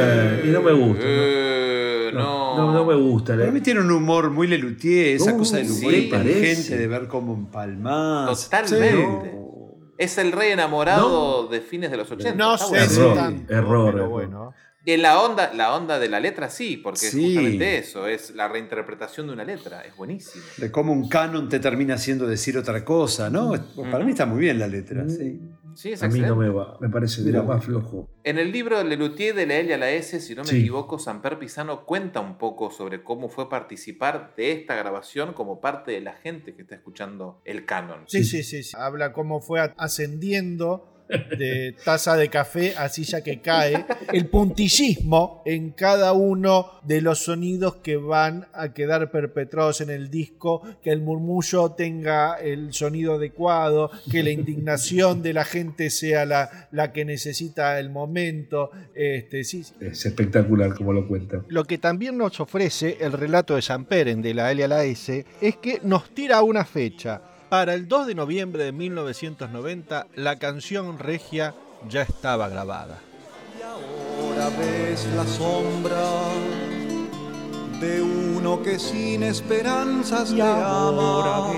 [0.43, 1.03] y no me gusta.
[1.05, 2.65] Eh, No, no.
[2.67, 3.35] no, no me gusta.
[3.37, 6.77] Para mí tiene un humor muy Lelutier, esa Uh, cosa del humor sí, inteligente, parece.
[6.77, 8.43] de ver cómo empalmás.
[8.45, 9.33] Totalmente.
[9.97, 12.35] Es el rey enamorado de fines de los 80.
[12.35, 14.53] No sé Error, error, pero bueno.
[14.85, 17.07] Y la onda, la onda de la letra sí, porque Sí.
[17.07, 20.43] es justamente eso, es la reinterpretación de una letra, es buenísimo.
[20.57, 23.53] De cómo un canon te termina haciendo decir otra cosa, ¿no?
[23.89, 25.07] Para mí está muy bien la letra.
[25.07, 25.39] sí.
[25.75, 28.09] Sí, es a mí no me va, me parece de lo más flojo.
[28.23, 30.59] En el libro Lelutier de la L a la S, si no me Sí.
[30.59, 35.91] equivoco, Samper Pisano cuenta un poco sobre cómo fue participar de esta grabación como parte
[35.91, 38.03] de la gente que está escuchando el canon.
[38.07, 38.71] Sí, sí, sí, sí.
[38.79, 40.92] Habla cómo fue ascendiendo
[41.37, 43.85] de taza de café a silla que cae.
[44.11, 50.09] El puntillismo en cada uno de los sonidos que van a quedar perpetrados en el
[50.09, 56.25] disco, que el murmullo tenga el sonido adecuado, que la indignación de la gente sea
[56.25, 58.71] la, la que necesita el momento.
[58.93, 59.73] Este, sí, sí.
[59.79, 61.43] Es espectacular como lo cuenta.
[61.47, 64.83] Lo que también nos ofrece el relato de San Peren de la L a la
[64.83, 67.21] S es que nos tira una fecha.
[67.53, 71.53] Para el 2 de noviembre de 1990, la canción regia
[71.87, 72.99] ya estaba grabada.
[74.19, 76.01] Ahora ves la sombra
[77.79, 81.51] de uno que sin esperanzas te ama.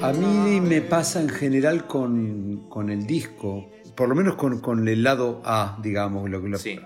[0.00, 4.86] A mí me pasa en general con, con el disco, por lo menos con, con
[4.88, 6.28] el lado A, digamos.
[6.30, 6.78] Lo, Sí.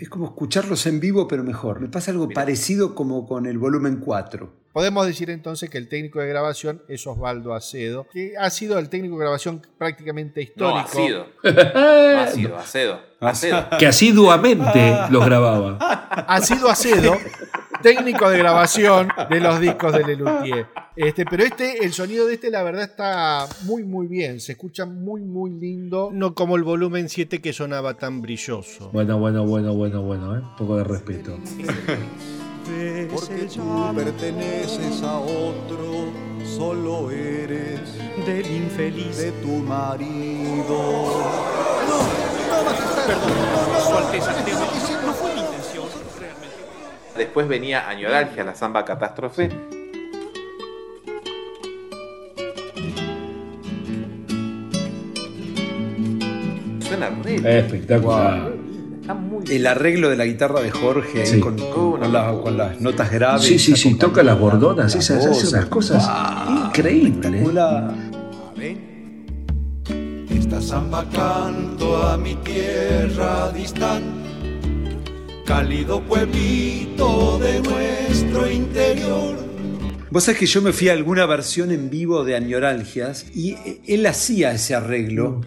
[0.00, 1.80] Es como escucharlos en vivo, pero mejor.
[1.80, 4.62] Me pasa algo parecido como con el volumen 4.
[4.72, 8.88] Podemos decir entonces que el técnico de grabación es Osvaldo Acedo, que ha sido el
[8.88, 10.88] técnico de grabación prácticamente No, histórico.
[10.88, 11.26] ha sido.
[11.44, 13.00] No ha sido, Acedo.
[13.20, 13.66] Acedo.
[13.78, 15.76] Que asiduamente los grababa.
[15.78, 17.18] Ha sido Acedo,
[17.82, 20.66] técnico de grabación de los discos de Lelutier.
[20.96, 24.40] Este, pero este, el sonido de este, la verdad, está muy, muy bien.
[24.40, 26.10] Se escucha muy, muy lindo.
[26.12, 28.90] No como el volumen 7 que sonaba tan brilloso.
[28.92, 30.40] Bueno, bueno, bueno, bueno, bueno, ¿eh?
[30.40, 31.38] Un poco de respeto.
[33.12, 36.12] Porque tú perteneces a otro,
[36.44, 37.80] solo eres
[38.24, 39.16] del infeliz.
[39.16, 40.78] de tu marido.
[43.84, 45.31] Su Alteza, no, no fue mi intención, realmente.
[47.16, 49.50] Después venía Añoralgia, la samba catástrofe.
[56.80, 57.58] Suena re.
[57.58, 58.52] Espectacular.
[59.00, 61.40] Está muy El arreglo de la guitarra de Jorge Sí.
[61.40, 63.42] con, con- con la- con las notas graves.
[63.44, 65.52] Sí, sí, sí, toca las bordonas, la esas, voz.
[65.52, 66.08] unas cosas
[66.66, 67.24] increíbles.
[67.24, 67.94] Espectacular.
[70.30, 74.21] Esta samba canto a mi tierra distante,
[75.44, 79.36] cálido pueblito de nuestro interior.
[80.10, 83.80] Vos sabés que yo me fui a alguna versión en vivo de Añoralgias y eh,
[83.86, 85.40] él hacía ese arreglo,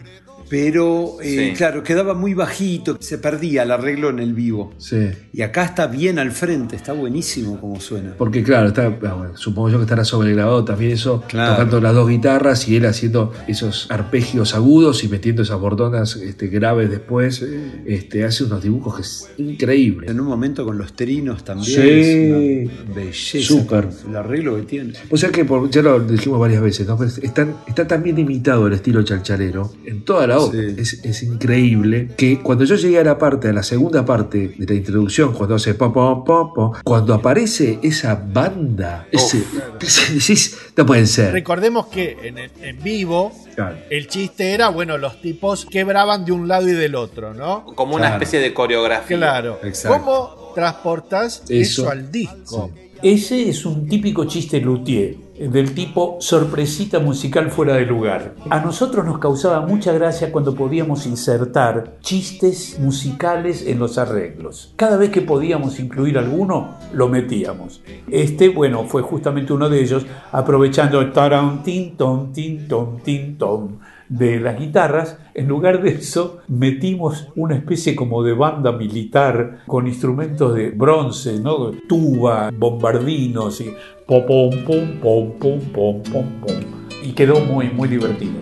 [0.50, 1.54] pero eh, Sí.
[1.58, 4.74] claro, quedaba muy bajito, se perdía el arreglo en el vivo.
[4.78, 5.10] Sí.
[5.34, 8.14] Y acá está bien al frente, está buenísimo como suena.
[8.18, 11.54] Porque claro, está, ah, bueno, supongo yo que estará sobregrabado también eso, Claro.
[11.56, 16.48] tocando las dos guitarras y él haciendo esos arpegios agudos y metiendo esas bordonas este,
[16.48, 17.44] graves después.
[17.86, 20.08] Este, hace unos dibujos que es increíble.
[20.10, 21.66] En un momento con los trinos también.
[21.66, 21.82] Sí.
[21.82, 23.48] es una belleza.
[23.48, 23.90] Súper.
[24.08, 24.94] El arreglo que tiene.
[25.10, 26.98] O sea que por- ya lo dijimos varias veces, ¿no?
[26.98, 30.76] Pero es tan- está tan bien imitado el estilo chalchalero en toda la Sí.
[30.78, 34.66] Es, es increíble que cuando yo llegué a la parte, a la segunda parte de
[34.66, 39.44] la introducción, cuando hace pom pom pom pom, cuando aparece esa banda, ese,
[39.82, 41.32] ese- decís, no pueden ser.
[41.34, 43.78] Recordemos que en, el- en vivo Claro.
[43.90, 47.66] el chiste era, bueno, los tipos quebraban de un lado y del otro, ¿no?
[47.76, 48.16] Como una Claro.
[48.24, 49.18] especie de coreografía.
[49.18, 49.60] Claro.
[49.64, 49.98] Exacto.
[50.06, 51.90] ¿Cómo transportas eso, Eso.
[51.90, 52.72] al disco?
[53.02, 58.36] Ese es un típico chiste luthier, del tipo sorpresita musical fuera de lugar.
[58.50, 64.74] A nosotros nos causaba mucha gracia cuando podíamos insertar chistes musicales en los arreglos.
[64.76, 67.82] Cada vez que podíamos incluir alguno, lo metíamos.
[68.10, 73.80] Este, bueno, fue justamente uno de ellos, aprovechando taran, tin, ton, tin, ton, tin, ton
[74.10, 79.88] de las guitarras, en lugar de eso metimos una especie como de banda militar con
[79.88, 81.72] instrumentos de bronce, ¿no?
[81.88, 83.74] Tuba, bombardinos y
[84.08, 86.60] pom pom pom pom pom pom pom pom.
[87.04, 88.40] Y quedó muy muy divertido.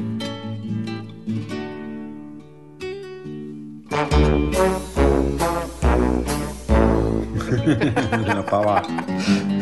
[8.23, 8.83] Una pavada.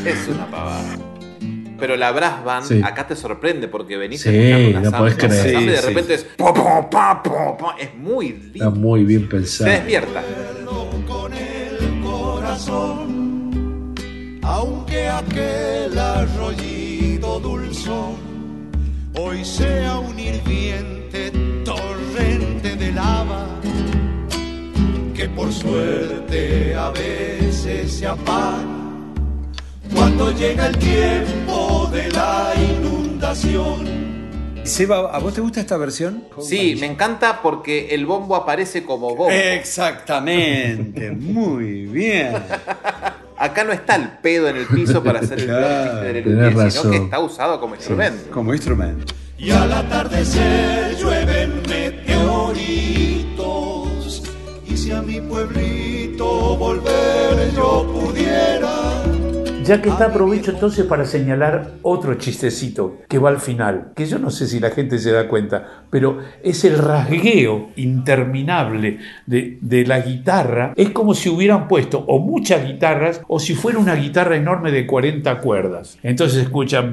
[0.06, 0.98] Es una pavada.
[1.80, 2.82] Pero la brass band Sí.
[2.84, 5.34] acá te sorprende porque venís Sí, escuchando una no podés creer.
[5.34, 5.88] samba y de Sí, sí.
[5.88, 6.54] repente es pom,
[6.90, 7.72] pam, pom, pom.
[7.80, 8.52] es muy lindo.
[8.54, 9.70] Está muy bien Se pensado.
[9.72, 10.24] despierta.
[11.08, 13.21] con el corazón,
[14.42, 18.16] aunque aquel arroyito dulzón
[19.18, 21.32] hoy sea un hirviente
[21.64, 23.48] torrente de lava
[25.14, 28.66] que por suerte a veces se apaga
[29.94, 34.02] cuando llega el tiempo de la inundación.
[34.64, 36.24] Seba, ¿a vos te gusta esta versión?
[36.40, 39.30] Sí, me encanta porque el bombo aparece como bombo.
[39.32, 42.36] Exactamente, muy bien.
[43.42, 46.64] Acá no está el pedo en el piso para hacer el Claro, del Luthier, sino
[46.64, 46.92] razón.
[46.92, 48.32] que está usado como instrumento.
[48.32, 49.14] Como instrumento.
[49.38, 51.62] y al atardecer llueven
[52.92, 54.24] meteoritos.
[54.68, 59.01] Y si a mi pueblito volver yo pudiera.
[59.72, 64.20] Ya que está, aprovecho entonces para señalar otro chistecito que va al final, que yo
[64.20, 69.86] no sé si la gente se da cuenta, pero es el rasgueo interminable de, de
[69.86, 70.74] la guitarra.
[70.76, 74.86] Es como si hubieran puesto o muchas guitarras o si fuera una guitarra enorme de
[74.86, 75.98] 40 cuerdas.
[76.04, 76.84] Entonces se escucha...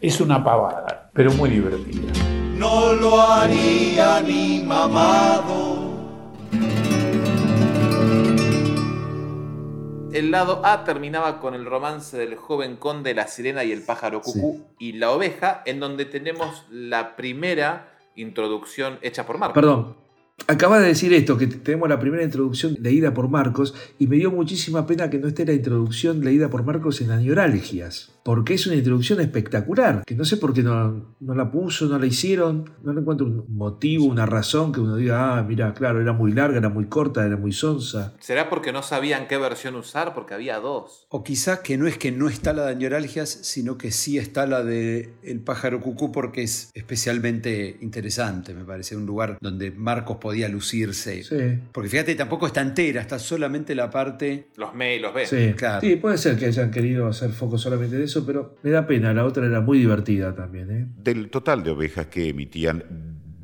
[0.00, 2.10] Es una pavada, pero muy divertida.
[2.58, 5.83] No lo haría ni mamado.
[10.14, 14.22] El lado A terminaba con el romance del joven conde, la sirena y el pájaro
[14.22, 19.56] cucú y la oveja, en donde tenemos la primera introducción hecha por Marcos.
[19.56, 19.96] Perdón,
[20.46, 24.30] acaba de decir esto, que tenemos la primera introducción leída por Marcos, y me dio
[24.30, 28.74] muchísima pena que no esté la introducción leída por Marcos en Anioralgias, porque es una
[28.74, 32.92] introducción espectacular, que no sé por qué no, no la puso, no la hicieron, no
[32.92, 36.58] le encuentro un motivo, una razón que uno diga, ah, mira, claro, era muy larga,
[36.58, 38.14] era muy corta, era muy sonsa.
[38.20, 40.14] ¿Será porque no sabían qué versión usar?
[40.14, 41.06] Porque había dos.
[41.10, 44.46] O quizás que no es que no está la de añoralgias, sino que sí está
[44.46, 50.16] la de El pájaro cucú porque es especialmente interesante, me parece, un lugar donde Marcos
[50.16, 51.22] podía lucirse.
[51.22, 51.58] Sí.
[51.72, 54.48] Porque fíjate, tampoco está entera, está solamente la parte...
[54.56, 55.26] Los me y los B.
[55.26, 55.80] Sí, Claro.
[55.82, 59.12] sí, puede ser que hayan querido hacer foco solamente de eso, pero me da pena,
[59.12, 60.70] la otra era muy divertida también.
[60.70, 60.86] ¿eh?
[61.02, 62.84] Del total de ovejas que emitían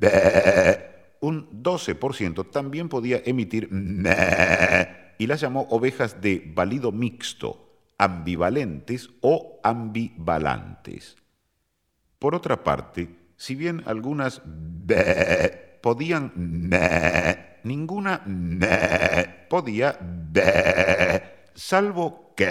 [1.20, 3.68] un 12% también podía emitir
[5.18, 11.16] y las llamó ovejas de valido mixto, ambivalentes o ambivalantes.
[12.18, 14.42] Por otra parte, si bien algunas
[15.82, 16.70] podían
[17.62, 18.22] ninguna
[19.48, 19.98] podía
[21.54, 22.46] salvo que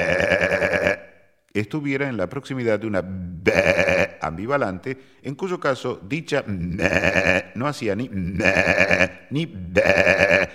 [1.53, 8.09] estuviera en la proximidad de una "bé" ambivalante, en cuyo caso dicha no hacía ni
[9.29, 9.53] ni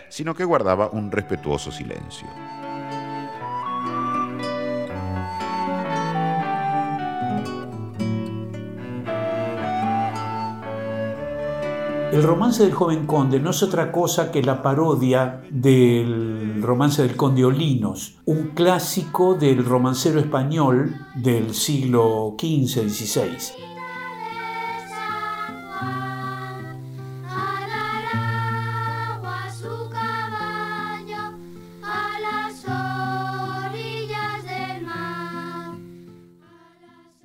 [0.08, 2.28] sino que guardaba un respetuoso silencio.
[12.14, 17.16] El romance del joven conde no es otra cosa que la parodia del romance del
[17.16, 23.73] conde Olinos, un clásico del romancero español del siglo XV-XVI.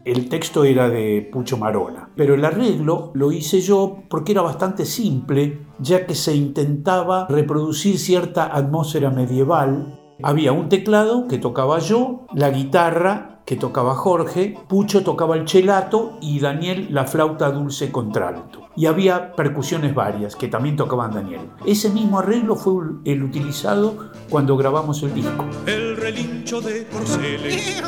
[0.10, 4.84] El texto era de Pucho Marona, pero el arreglo lo hice yo porque era bastante
[4.84, 10.00] simple, ya que se intentaba reproducir cierta atmósfera medieval.
[10.24, 16.18] Había un teclado que tocaba yo, la guitarra que tocaba Jorge, Pucho tocaba el chelato
[16.22, 18.68] y Daniel la flauta dulce contralto.
[18.76, 21.52] Y había percusiones varias que también tocaban Daniel.
[21.68, 25.46] Ese mismo arreglo fue el utilizado cuando grabamos el disco.
[25.68, 27.84] El relincho de corceles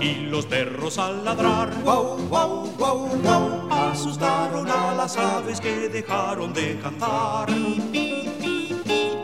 [0.00, 1.70] y los perros al ladrar.
[1.82, 7.48] Guau, guau, guau, guau, asustaron a las aves que dejaron de cantar.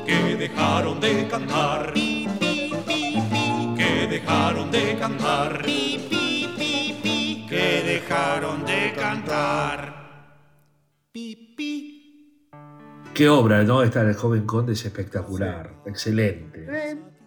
[0.07, 1.93] Que dejaron de cantar.
[3.77, 5.63] Que dejaron de cantar.
[7.49, 10.03] Que dejaron de cantar.
[13.15, 13.83] Qué obra, ¿no?
[13.83, 16.67] Esta del joven conde es espectacular, excelente.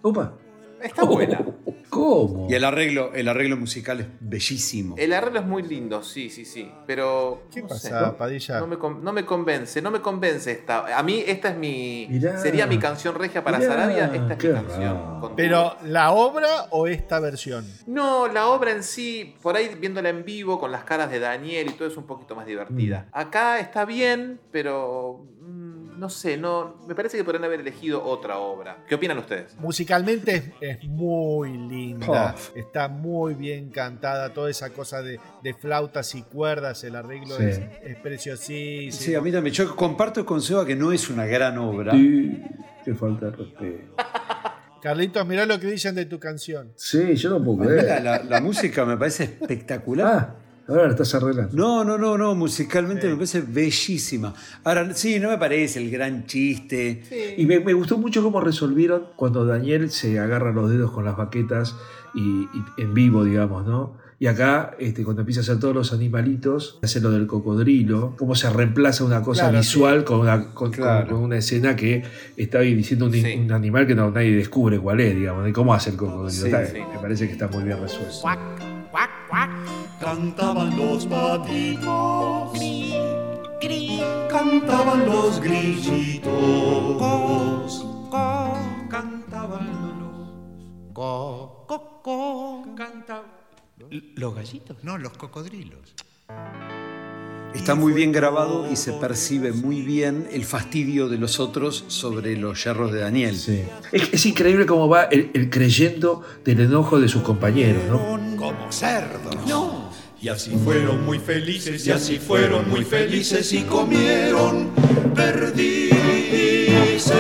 [0.02, 0.45] Opa.
[0.86, 1.44] Está buena.
[1.90, 2.48] ¿Cómo?
[2.50, 4.96] Y el arreglo, el arreglo musical es bellísimo.
[4.98, 6.72] El arreglo es muy lindo, sí, sí, sí.
[6.86, 7.44] Pero.
[7.52, 8.60] ¿Qué no pasa, sé, Padilla?
[8.60, 10.98] No me, no me convence, no me convence esta.
[10.98, 12.08] A mí, esta es mi.
[12.10, 12.38] Mirá.
[12.38, 14.06] sería mi canción regia para Mirá, Sarabia.
[14.14, 15.36] Esta es mi canción.
[15.36, 17.66] Pero, ¿la obra o esta versión?
[17.88, 21.68] No, la obra en sí, por ahí viéndola en vivo con las caras de Daniel
[21.70, 23.08] y todo es un poquito más divertida.
[23.12, 25.35] Acá está bien, pero mm,
[25.98, 28.84] no sé, no, me parece que podrían haber elegido otra obra.
[28.88, 29.56] ¿Qué opinan ustedes?
[29.58, 32.58] Musicalmente es, es muy linda, Oh.
[32.58, 37.44] está muy bien cantada, toda esa cosa de, de flautas y cuerdas, el arreglo Sí.
[37.46, 38.92] es, es preciosísimo.
[39.06, 39.54] Sí, a mí también.
[39.54, 41.92] Yo comparto con Seba que no es una gran obra.
[41.94, 42.42] Sí,
[42.84, 43.96] qué falta de respeto.
[44.82, 46.72] Carlitos, mirá lo que dicen de tu canción.
[46.76, 47.86] Sí, yo no puedo creer.
[47.86, 50.36] La, la- la música me parece espectacular.
[50.36, 50.36] Ah,
[50.68, 51.56] ahora la estás arreglando.
[51.56, 54.34] No, no, no, no, musicalmente me parece bellísima.
[54.64, 57.36] Ahora, sí, no me parece el gran chiste.
[57.38, 61.16] Y me, me gustó mucho cómo resolvieron cuando Daniel se agarra los dedos con las
[61.18, 61.76] baquetas
[62.14, 64.04] y, y en vivo, digamos, ¿no?
[64.18, 68.34] Y acá, este, cuando empieza a hacer todos los animalitos, hace lo del cocodrilo, cómo
[68.34, 71.08] se reemplaza una cosa Claro, visual con, una, con, Claro.
[71.08, 72.02] con- con una escena que
[72.38, 75.74] está ahí diciendo un, un animal que no, nadie descubre cuál es, digamos, de cómo
[75.74, 76.30] hace el cocodrilo.
[76.30, 76.78] Sí, Está- sí.
[76.94, 78.16] Me parece que está muy bien resuelto.
[80.00, 82.52] Cantaban los patitos,
[84.30, 86.32] cantaban los grillitos,
[88.90, 89.68] cantaban
[90.00, 90.94] los...
[90.94, 92.66] Co, co, co.
[92.76, 93.26] Cantaban...
[94.16, 94.78] ¿Los gallitos?
[94.84, 95.94] No, los cocodrilos.
[97.54, 102.36] Está muy bien grabado y se percibe muy bien el fastidio de los otros sobre
[102.36, 103.36] los yerros de Daniel.
[103.36, 107.98] Es, es increíble cómo va el, el creyendo del enojo de sus compañeros, ¿no?
[108.38, 109.38] Como cerdos.
[109.48, 109.85] No.
[110.22, 114.72] Y así fueron muy felices, y así fueron muy felices y comieron
[115.14, 117.12] perdices.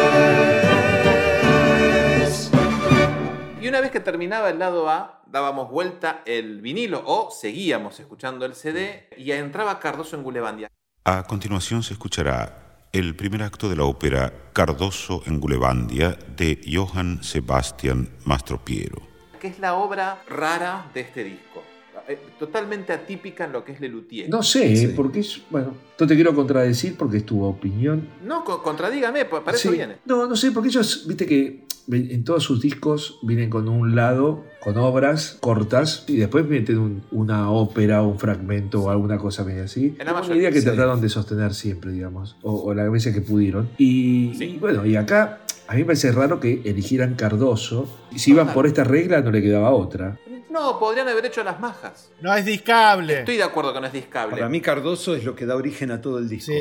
[3.62, 8.46] Y una vez que terminaba el lado A, dábamos vuelta el vinilo o seguíamos escuchando
[8.46, 10.72] el CD y entraba Cardoso en Gulebandia.
[11.04, 17.22] A continuación se escuchará el primer acto de la ópera Cardoso en Gulebandia de Johann
[17.24, 19.02] Sebastian Mastropiero.
[19.40, 21.62] que es la obra rara de este disco.
[22.08, 24.30] Eh, Totalmente atípica en lo que es Lelutier.
[24.30, 25.42] No sé, porque es.
[25.50, 28.08] Bueno, no te quiero contradecir porque es tu opinión.
[28.24, 29.76] No, co- contradígame, para eso Sí.
[29.76, 29.96] viene.
[30.06, 34.44] No, no sé, porque ellos, viste que en todos sus discos vienen con un lado,
[34.60, 39.64] con obras cortas, y después meten un- una ópera, un fragmento o alguna cosa medio
[39.64, 39.96] así.
[39.98, 40.66] En la Una idea que sí.
[40.66, 43.70] trataron de sostener siempre, digamos, o, o las veces que pudieron.
[43.78, 47.88] Y, y bueno, y acá a mí me parece raro que eligieran Cardoso.
[48.12, 50.20] Y si iban por esta regla, no le quedaba otra.
[50.56, 52.10] No, podrían haber hecho las majas.
[52.22, 53.20] No es discable.
[53.20, 54.38] Estoy de acuerdo que no es discable.
[54.38, 56.54] Para mí Cardoso es lo que da origen a todo el disco.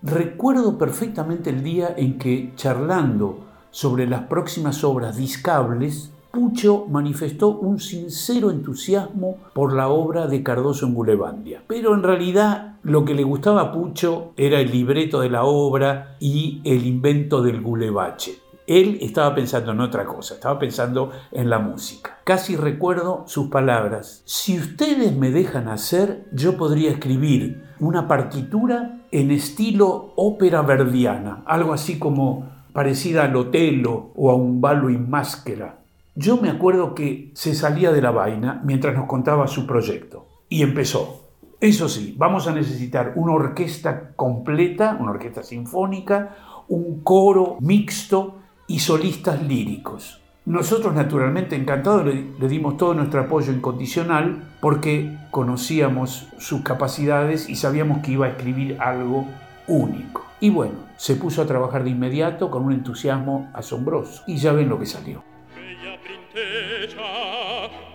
[0.00, 7.80] Recuerdo perfectamente el día en que, charlando sobre las próximas obras discables, Pucho manifestó un
[7.80, 11.64] sincero entusiasmo por la obra de Cardoso en Gulebandia.
[11.66, 16.16] Pero en realidad lo que le gustaba a Pucho era el libreto de la obra
[16.20, 18.41] y el invento del gulebache.
[18.66, 22.18] Él estaba pensando en otra cosa, estaba pensando en la música.
[22.24, 24.22] Casi recuerdo sus palabras.
[24.24, 31.72] Si ustedes me dejan hacer, yo podría escribir una partitura en estilo ópera verdiana, algo
[31.72, 35.80] así como parecida al Otelo o a un balo in maschera.
[36.14, 40.62] Yo me acuerdo que se salía de la vaina mientras nos contaba su proyecto y
[40.62, 41.22] empezó.
[41.60, 46.36] Eso sí, vamos a necesitar una orquesta completa, una orquesta sinfónica,
[46.68, 50.20] un coro mixto y solistas líricos.
[50.44, 58.02] Nosotros naturalmente encantados le, dimos todo nuestro apoyo incondicional porque conocíamos sus capacidades y sabíamos
[58.02, 59.28] que iba a escribir algo
[59.68, 60.26] único.
[60.40, 64.24] Y bueno, se puso a trabajar de inmediato con un entusiasmo asombroso.
[64.26, 65.22] Y ya ven lo que salió.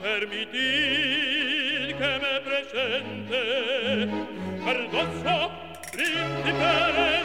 [0.02, 3.68] Permitid que me presente
[5.92, 7.17] príncipe.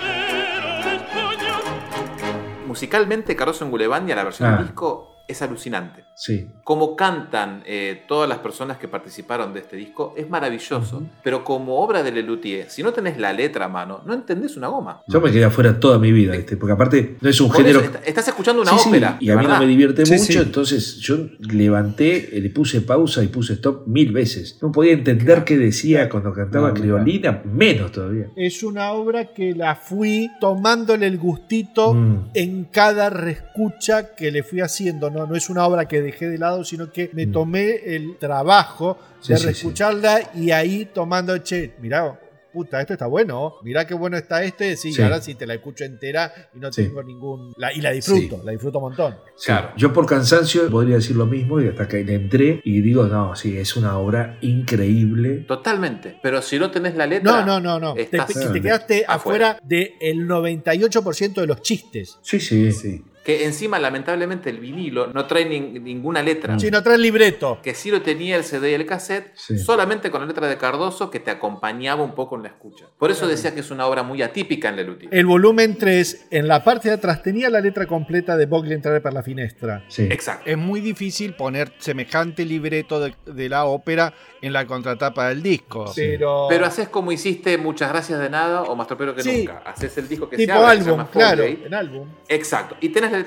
[2.72, 4.56] Musicalmente, Cardoso en Gulebandia, la versión Ah.
[4.56, 6.04] del disco, es alucinante.
[6.14, 6.46] Sí.
[6.64, 11.02] Como cantan eh, todas las personas que participaron de este disco, es maravilloso.
[11.24, 14.68] Pero como obra de Lelutier, si no tenés la letra a mano, no entendés una
[14.68, 15.00] goma.
[15.08, 16.56] Yo me quedé afuera toda mi vida, ¿viste?
[16.56, 17.80] porque aparte no es un género...
[17.80, 19.16] eso, estás escuchando una Sí, sí, ópera.
[19.20, 20.38] y a mí no me divierte Sí, mucho, sí.
[20.38, 24.58] entonces yo levanté, eh, le puse pausa y puse stop mil veces.
[24.62, 28.26] No podía entender qué decía cuando cantaba No, Criolina, menos todavía.
[28.36, 32.30] Es una obra que la fui tomándole el gustito Mm.
[32.34, 33.10] en cada
[33.56, 35.10] reescucha que le fui haciendo.
[35.10, 38.98] No, no es una obra que dejé de lado, sino que me tomé el trabajo
[39.00, 39.24] Mm.
[39.24, 42.18] Sí, de sí, reescucharla y ahí tomando, che, mirá,
[42.52, 44.76] puta, esto está bueno, mirá qué bueno está este.
[44.76, 45.00] Sí, Sí.
[45.00, 46.82] ahora sí te la escucho entera y no Sí.
[46.84, 47.52] tengo ningún.
[47.56, 49.16] la- y la disfruto, la disfruto un montón.
[49.44, 49.70] Claro.
[49.76, 53.36] Yo por cansancio podría decir lo mismo y hasta que le entré y digo, no,
[53.36, 55.44] sí, es una obra increíble.
[55.46, 56.18] Totalmente.
[56.20, 57.30] Pero si no tenés la letra.
[57.30, 57.94] No, no, no, no.
[57.94, 58.18] Te, te-
[58.52, 62.18] te quedaste afuera del 98% de los chistes.
[62.22, 63.02] Sí, sí.
[63.24, 66.58] Que encima, lamentablemente, el vinilo no trae nin- ninguna letra.
[66.58, 67.60] Si no trae el libreto.
[67.62, 71.10] Que sí lo tenía el CD y el cassette, solamente con la letra de Cardoso
[71.10, 72.86] que te acompañaba un poco en la escucha.
[72.98, 75.14] Por eso decía que es una obra muy atípica en Lelutier.
[75.14, 79.00] El volumen 3, en la parte de atrás, tenía la letra completa de Voglio entrar
[79.00, 79.84] per la finestra.
[79.98, 80.50] Exacto.
[80.50, 85.92] Es muy difícil poner semejante libreto de, de la ópera en la contratapa del disco.
[85.94, 89.38] Pero, Pero haces como hiciste Muchas Gracias de Nada o Más Tropero que Sí.
[89.38, 89.62] Nunca.
[89.64, 92.08] Haces el disco que tipo se abre, que se álbum, llama claro, en álbum.
[92.28, 92.76] Exacto.
[92.80, 93.24] Y tenés de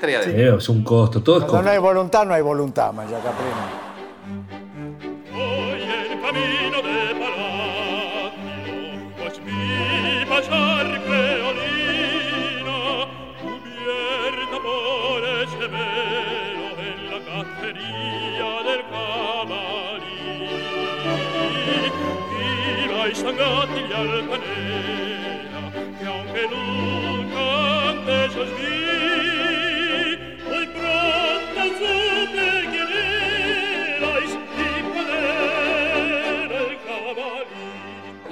[0.52, 1.70] Eh, es un costo, todo es Cuando no costo.
[1.72, 3.18] hay voluntad, no hay voluntad, Maya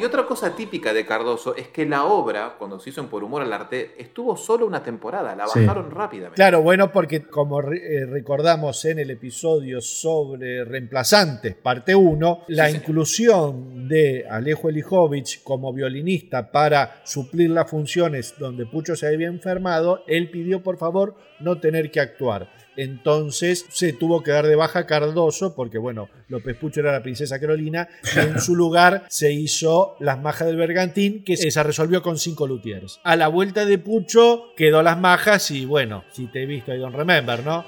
[0.04, 3.24] Y otra cosa típica de Cardoso es que la obra, cuando se hizo en Por
[3.24, 5.60] Humor al Arte, estuvo solo una temporada, la Sí.
[5.60, 6.34] bajaron rápidamente.
[6.36, 13.88] Claro, bueno, porque como eh, recordamos en el episodio sobre reemplazantes, parte 1, la inclusión
[13.88, 20.28] de Alejo Elijovich como violinista para suplir las funciones donde Pucho se había enfermado, él
[20.30, 22.52] pidió por favor no tener que actuar.
[22.76, 27.40] Entonces se tuvo que dar de baja Cardoso porque, bueno, López Pucho era la princesa
[27.40, 32.18] Carolina y en su lugar se hizo Las Majas del Bergantín que se resolvió con
[32.18, 33.00] cinco luthiers.
[33.04, 36.78] A la vuelta de Pucho quedó Las Majas y, bueno, si te he visto, I
[36.78, 37.64] don't remember, ¿no?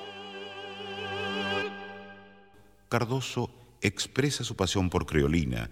[2.89, 3.51] Cardoso
[3.81, 5.71] expresa su pasión por Creolina,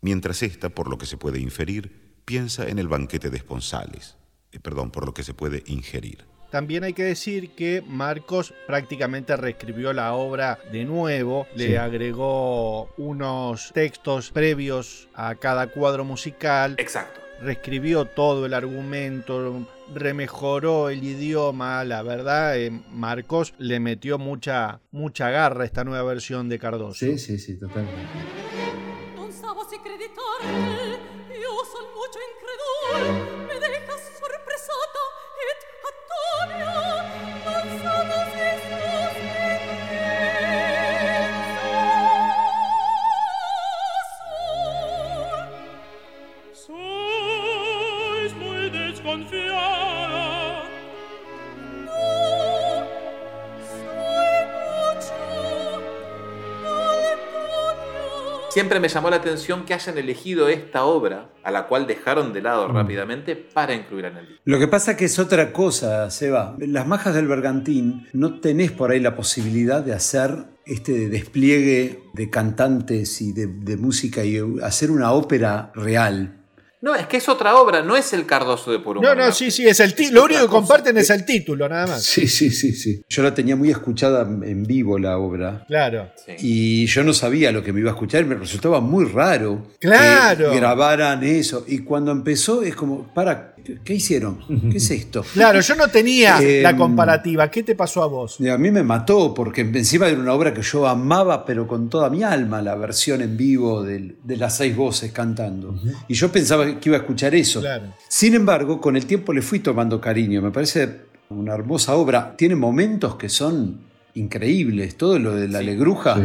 [0.00, 4.16] mientras ésta, por lo que se puede inferir, piensa en el banquete de esponsales.
[4.52, 6.29] Eh, perdón, por lo que se puede ingerir.
[6.50, 13.72] También hay que decir que Marcos prácticamente reescribió la obra de nuevo, le agregó unos
[13.72, 16.74] textos previos a cada cuadro musical.
[16.78, 17.20] Exacto.
[17.40, 25.30] Reescribió todo el argumento, remejoró el idioma, la verdad, eh, Marcos le metió mucha, mucha
[25.30, 26.94] garra a esta nueva versión de Cardoso.
[26.94, 28.39] Sí, sí, sí, totalmente.
[58.60, 62.42] Siempre me llamó la atención que hayan elegido esta obra, a la cual dejaron de
[62.42, 64.42] lado rápidamente, para incluir en el disco.
[64.44, 66.56] Lo que pasa que es otra cosa, Seba.
[66.58, 72.28] Las majas del bergantín no tenés por ahí la posibilidad de hacer este despliegue de
[72.28, 76.39] cantantes y de, de música y hacer una ópera real.
[76.82, 79.50] No, es que es otra obra, no es el Cardoso de Por No, no, sí,
[79.50, 82.02] sí, es el ti- Lo único que comparten es el título, nada más.
[82.02, 83.02] Sí, sí, sí, sí.
[83.06, 85.64] Yo la tenía muy escuchada en vivo la obra.
[85.68, 86.10] Claro.
[86.38, 90.50] Y yo no sabía lo que me iba a escuchar, me resultaba muy raro Claro.
[90.50, 91.64] que grabaran eso.
[91.68, 94.38] Y cuando empezó es como, para, ¿qué hicieron?
[94.70, 95.24] ¿Qué es esto?
[95.32, 97.50] Claro, yo no tenía Eh, la comparativa.
[97.50, 98.38] ¿Qué te pasó a vos?
[98.40, 102.10] A mí me mató porque encima era una obra que yo amaba, pero con toda
[102.10, 105.78] mi alma, la versión en vivo de, las seis voces cantando.
[106.08, 107.60] Y yo pensaba que iba a escuchar eso.
[107.60, 107.94] Claro.
[108.08, 110.42] Sin embargo, con el tiempo le fui tomando cariño.
[110.42, 112.34] Me parece una hermosa obra.
[112.36, 114.96] Tiene momentos que son increíbles.
[114.96, 116.16] Todo lo de la alegruja.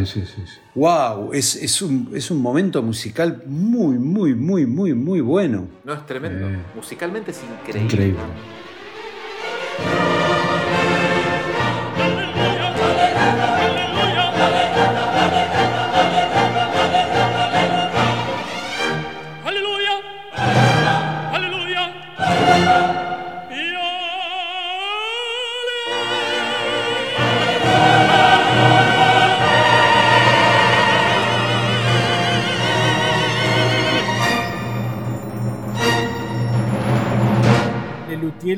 [0.75, 1.33] ¡Wow!
[1.33, 5.67] Es, es un, es un momento musical muy, muy, muy, muy, muy bueno.
[5.83, 6.49] No, es tremendo.
[6.49, 6.57] Eh.
[6.75, 7.83] Musicalmente es increíble.
[7.83, 8.19] Increíble.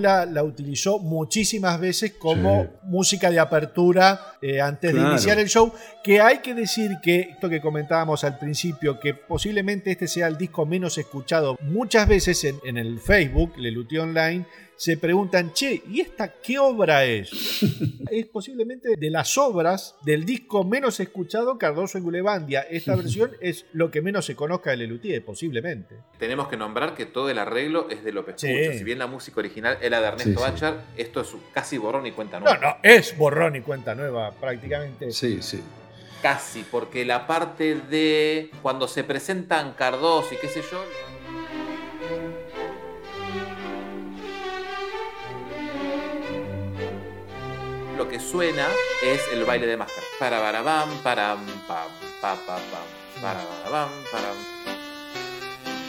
[0.08, 5.74] La, utilizó muchísimas veces como música de apertura eh, antes de iniciar el show.
[6.04, 10.38] Que hay que decir que esto que comentábamos al principio, que posiblemente este sea el
[10.38, 11.58] disco menos escuchado.
[11.62, 14.46] Muchas veces en, en el Facebook, Lelutier Online,
[14.78, 17.32] se preguntan, che, ¿y esta qué obra es?
[18.12, 22.62] es posiblemente de las obras del disco menos escuchado Cardoso en Gulebandia.
[22.62, 25.96] Esta versión es lo que menos se conozca de Lelutier, posiblemente.
[26.20, 28.48] Tenemos que nombrar que todo el arreglo es de López Sí.
[28.48, 28.78] Pucho.
[28.78, 30.52] Si bien la música original era de Ernesto Sí, sí.
[30.52, 32.60] Bachar, esto es casi borrón y cuenta No, nueva.
[32.60, 35.12] no, es borrón y cuenta nueva prácticamente.
[35.12, 35.64] Sí, sí.
[36.22, 40.84] Casi, porque la parte de cuando se presentan Cardoso y qué sé yo.
[47.98, 48.68] Lo que suena
[49.04, 50.06] es el baile de máscara.
[50.20, 51.88] Para barabam, param, pam,
[52.22, 54.57] pa, pa, pam, para barabam, param.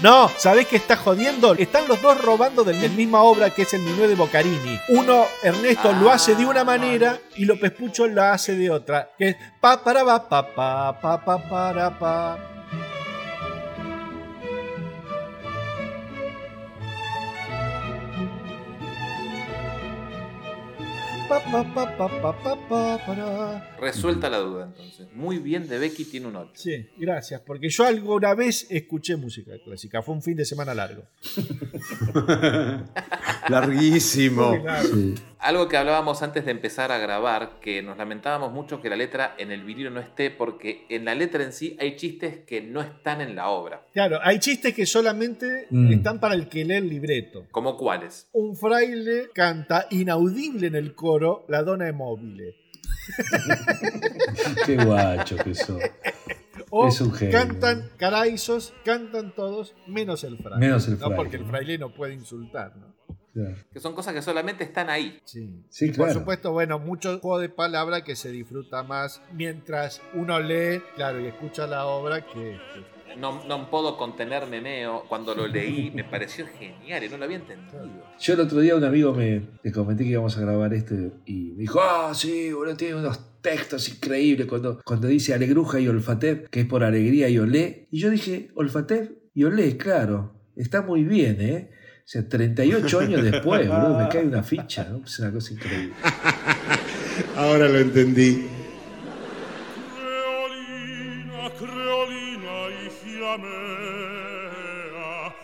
[0.01, 1.55] No, ¿sabés qué está jodiendo?
[1.55, 4.79] Están los dos robando de la misma obra que es el Minué de Boccarini.
[4.91, 9.11] Uno, Ernesto, lo hace de una manera y López Pucho la hace de otra.
[9.19, 12.58] Que es pa para pa pa pa pa pa para pa.
[23.81, 25.09] Resuelta la duda, entonces.
[25.15, 26.51] Muy bien, de Becky tiene un 8.
[26.55, 30.03] Sí, gracias, porque yo alguna vez escuché música clásica.
[30.03, 31.05] Fue un fin de semana largo.
[33.49, 34.57] Larguísimo.
[34.57, 35.15] Largo.
[35.41, 39.35] Algo que hablábamos antes de empezar a grabar, que nos lamentábamos mucho que la letra
[39.39, 42.81] en el vinilo no esté, porque en la letra en sí hay chistes que no
[42.81, 43.87] están en la obra.
[43.93, 45.93] Claro, hay chistes que solamente Mm.
[45.93, 47.47] están para el que lee el libreto.
[47.53, 48.29] ¿Como cuáles?
[48.33, 52.57] Un fraile canta inaudible en el coro La dona mobile.
[54.67, 55.81] Qué guacho que sos.
[56.71, 57.33] O Es un genio.
[57.33, 60.59] cantan caraizos, cantan todos, menos el fraile.
[60.67, 61.17] Menos el No, fraile.
[61.17, 62.98] porque el fraile no puede insultar, ¿no?
[63.73, 65.19] Que son cosas que solamente están ahí.
[65.25, 65.65] Sí.
[65.69, 66.21] Sí, Y por claro.
[66.21, 71.27] supuesto, bueno, mucho juego de palabra que se disfruta más mientras uno lee, claro, y
[71.27, 72.59] escucha la obra que...
[73.17, 75.05] No, no puedo contenerme meo.
[75.09, 78.05] Cuando lo leí me pareció genial y no lo había entendido.
[78.21, 80.95] Yo el otro día un amigo me le comenté que íbamos a grabar esto
[81.27, 85.89] y me dijo, ah, sí, boludo, tiene unos textos increíbles cuando, cuando dice alegruja y
[85.89, 87.89] olfatev, que es por alegría y olé.
[87.91, 91.71] Y yo dije, olfatev y olé, claro, está muy bien, ¿eh?
[92.09, 95.03] O sea, 38 años después, boludo, me cae una ficha, ¿no?
[95.05, 95.93] Es una cosa increíble.
[97.37, 98.49] Ahora lo entendí.
[99.95, 105.35] Creolina, creolina, hija mea,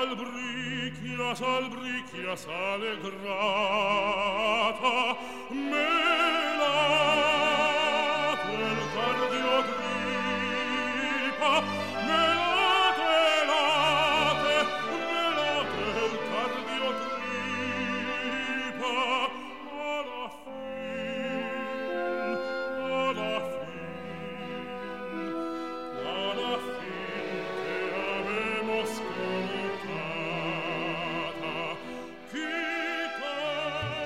[0.00, 3.28] albriquias, albriquias, alegrata,
[5.50, 6.37] me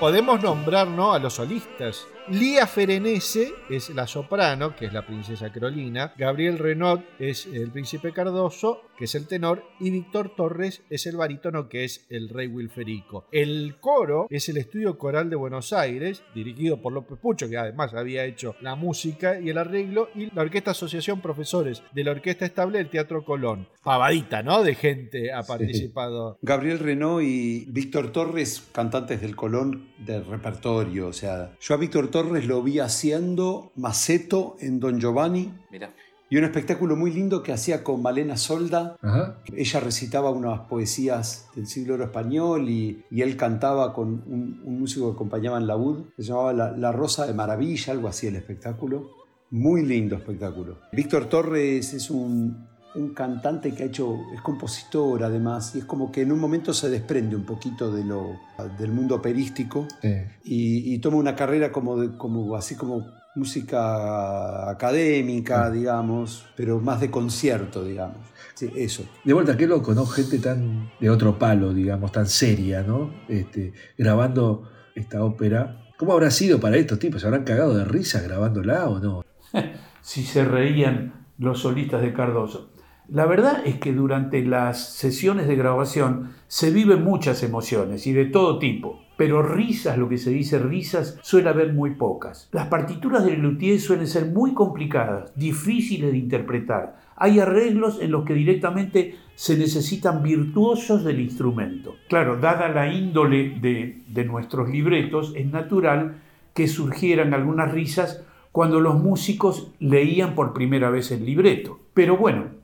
[0.02, 1.12] Podemos nombrar ¿no?
[1.12, 2.08] a los solistas.
[2.28, 6.14] Lía Ferenese es la soprano, que es la princesa Carolina.
[6.16, 9.64] Gabriel Renaud es el príncipe Cardoso, que es el tenor.
[9.80, 13.26] Y Víctor Torres es el barítono, que es el rey Wilferico.
[13.32, 17.92] El coro es el Estudio Coral de Buenos Aires, dirigido por López Pucho, que además
[17.92, 20.08] había hecho la música y el arreglo.
[20.14, 23.66] Y la Orquesta Asociación Profesores de la Orquesta Estable del Teatro Colón.
[23.82, 24.62] Pavadita, ¿no?
[24.62, 26.38] De gente ha participado.
[26.40, 31.08] Gabriel Renault y Víctor Torres, cantantes del Colón del repertorio.
[31.08, 35.52] O sea, yo a Víctor Torres lo vi haciendo Maceto en Don Giovanni.
[35.72, 35.92] Mira.
[36.30, 38.96] Y un espectáculo muy lindo que hacía con Malena Solda.
[39.02, 39.38] Ajá.
[39.54, 44.80] Ella recitaba unas poesías del siglo oro español y, y él cantaba con un, un
[44.80, 46.04] músico que acompañaba en la UD.
[46.16, 49.10] Se llamaba la, La Rosa de Maravilla, algo así el espectáculo.
[49.50, 50.78] Muy lindo espectáculo.
[50.92, 56.10] Víctor Torres es un, un cantante que ha hecho, es compositor además, y es como
[56.12, 58.38] que en un momento se desprende un poquito de lo,
[58.78, 60.14] del mundo operístico Sí.
[60.44, 67.00] y, y toma una carrera como, de, como así como música académica, digamos, pero más
[67.00, 68.18] de concierto, digamos.
[68.54, 69.04] Sí, eso.
[69.24, 70.04] De vuelta, qué loco, ¿no?
[70.06, 73.10] Gente tan de otro palo, digamos, tan seria, ¿no?
[73.28, 75.78] Este, grabando esta ópera.
[75.96, 77.20] ¿Cómo habrá sido para estos tipos?
[77.22, 79.24] ¿Se habrán cagado de risa grabándola o no?
[80.02, 82.71] si se reían los solistas de Cardoso.
[83.08, 88.26] La verdad es que durante las sesiones de grabación se viven muchas emociones y de
[88.26, 92.48] todo tipo, pero risas, lo que se dice risas, suele haber muy pocas.
[92.52, 97.00] Las partituras de Luthier suelen ser muy complicadas, difíciles de interpretar.
[97.16, 101.96] Hay arreglos en los que directamente se necesitan virtuosos del instrumento.
[102.08, 106.22] Claro, dada la índole de, de nuestros libretos, es natural
[106.54, 111.80] que surgieran algunas risas cuando los músicos leían por primera vez el libreto.
[111.94, 112.61] Pero bueno,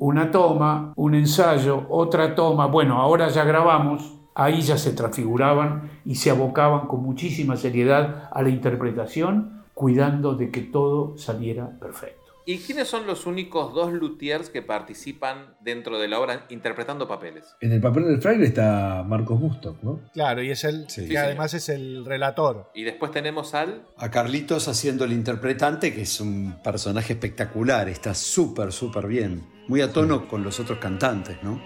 [0.00, 6.14] una toma, un ensayo, otra toma, bueno, ahora ya grabamos, ahí ya se transfiguraban y
[6.14, 12.16] se abocaban con muchísima seriedad a la interpretación, cuidando de que todo saliera perfecto.
[12.46, 17.54] ¿Y quiénes son los únicos dos luthiers que participan dentro de la obra interpretando papeles?
[17.60, 20.00] En el papel del fraile está Marcos Mustok, ¿no?
[20.14, 21.02] Claro, y es el Sí.
[21.02, 22.70] que Sí, además es el relator.
[22.74, 23.82] Y después tenemos al...
[23.98, 29.59] A Carlitos haciendo el interpretante, que es un personaje espectacular, está súper, súper bien.
[29.70, 31.60] Muy a tono con los otros cantantes, ¿no?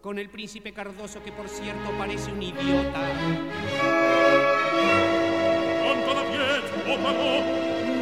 [0.00, 3.08] Con el príncipe Cardoso que por cierto parece un idiota.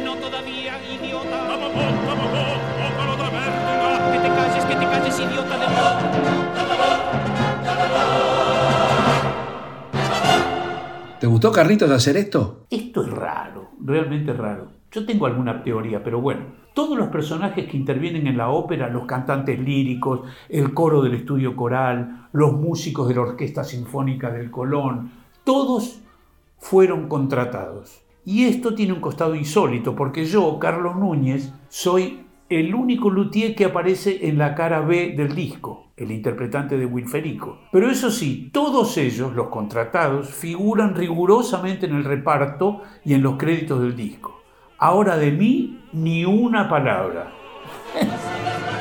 [0.03, 1.37] No todavía, idiota.
[4.11, 6.78] Que te calles, que te calles, idiota de
[11.19, 12.65] ¿Te gustó, Carlitos, hacer esto?
[12.69, 14.69] Esto es raro, realmente raro.
[14.89, 19.03] Yo tengo alguna teoría, pero bueno, todos los personajes que intervienen en la ópera, los
[19.03, 25.11] cantantes líricos, el coro del estudio coral, los músicos de la Orquesta Sinfónica del Colón,
[25.43, 25.99] todos
[26.57, 28.01] fueron contratados.
[28.23, 33.65] Y esto tiene un costado insólito, porque yo, Carlos Núñez, soy el único luthier que
[33.65, 37.59] aparece en la cara B del disco, el interpretante de Wilferico.
[37.71, 43.37] Pero eso sí, todos ellos, los contratados, figuran rigurosamente en el reparto y en los
[43.37, 44.41] créditos del disco.
[44.79, 47.31] Ahora de mí, ni una palabra.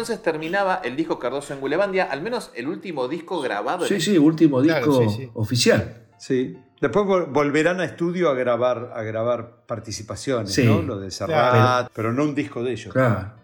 [0.00, 3.84] entonces terminaba el disco Cardoso en Gulebandia, al menos el último disco grabado.
[3.84, 5.30] Sí, en sí, último Claro, disco sí, sí.
[5.34, 5.94] oficial.
[6.16, 6.56] Sí.
[6.80, 10.64] Después vol- volverán a estudio a grabar, a grabar participaciones, Sí.
[10.64, 10.80] ¿no?
[10.80, 11.88] Lo de Serrat, Claro.
[11.94, 12.94] pero no un disco de ellos.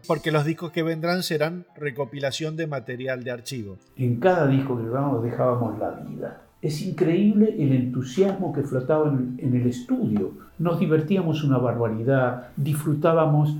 [0.07, 3.77] Porque los discos que vendrán serán recopilación de material de archivo.
[3.99, 6.43] En cada disco que grabábamos dejábamos la vida.
[6.63, 10.33] Es increíble el entusiasmo que flotaba en, en el estudio.
[10.59, 13.55] Nos divertíamos una barbaridad, disfrutábamos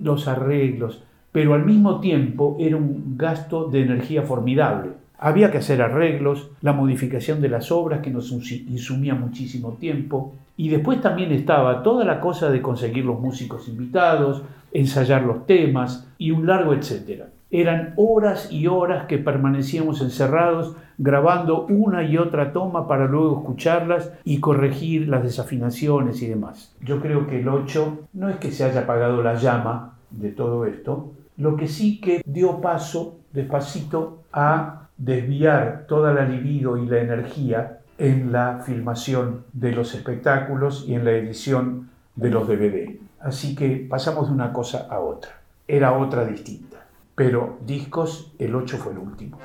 [0.00, 1.02] los arreglos,
[1.38, 4.90] pero al mismo tiempo era un gasto de energía formidable.
[5.20, 10.68] Había que hacer arreglos, la modificación de las obras que nos insumía muchísimo tiempo, y
[10.68, 16.32] después también estaba toda la cosa de conseguir los músicos invitados, ensayar los temas y
[16.32, 17.28] un largo etcétera.
[17.52, 24.12] Eran horas y horas que permanecíamos encerrados grabando una y otra toma para luego escucharlas
[24.24, 26.74] y corregir las desafinaciones y demás.
[26.80, 30.64] Yo creo que el 8 no es que se haya apagado la llama de todo
[30.64, 36.98] esto, lo que sí que dio paso despacito a desviar toda la libido y la
[36.98, 42.96] energía en la filmación de los espectáculos y en la edición de los DVD.
[43.20, 45.40] Así que pasamos de una cosa a otra.
[45.66, 46.84] Era otra distinta.
[47.14, 49.38] Pero discos, el 8 fue el último.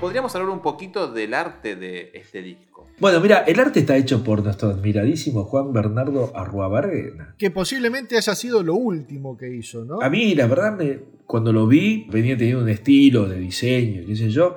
[0.00, 2.67] Podríamos hablar un poquito del arte de este disco.
[3.00, 7.34] Bueno, mira, el arte está hecho por nuestro admiradísimo Juan Bernardo Arruabarrena.
[7.38, 10.00] Que posiblemente haya sido lo último que hizo, ¿no?
[10.02, 14.16] A mí, la verdad, me- cuando lo vi, venía teniendo un estilo de diseño, qué
[14.16, 14.56] sé yo.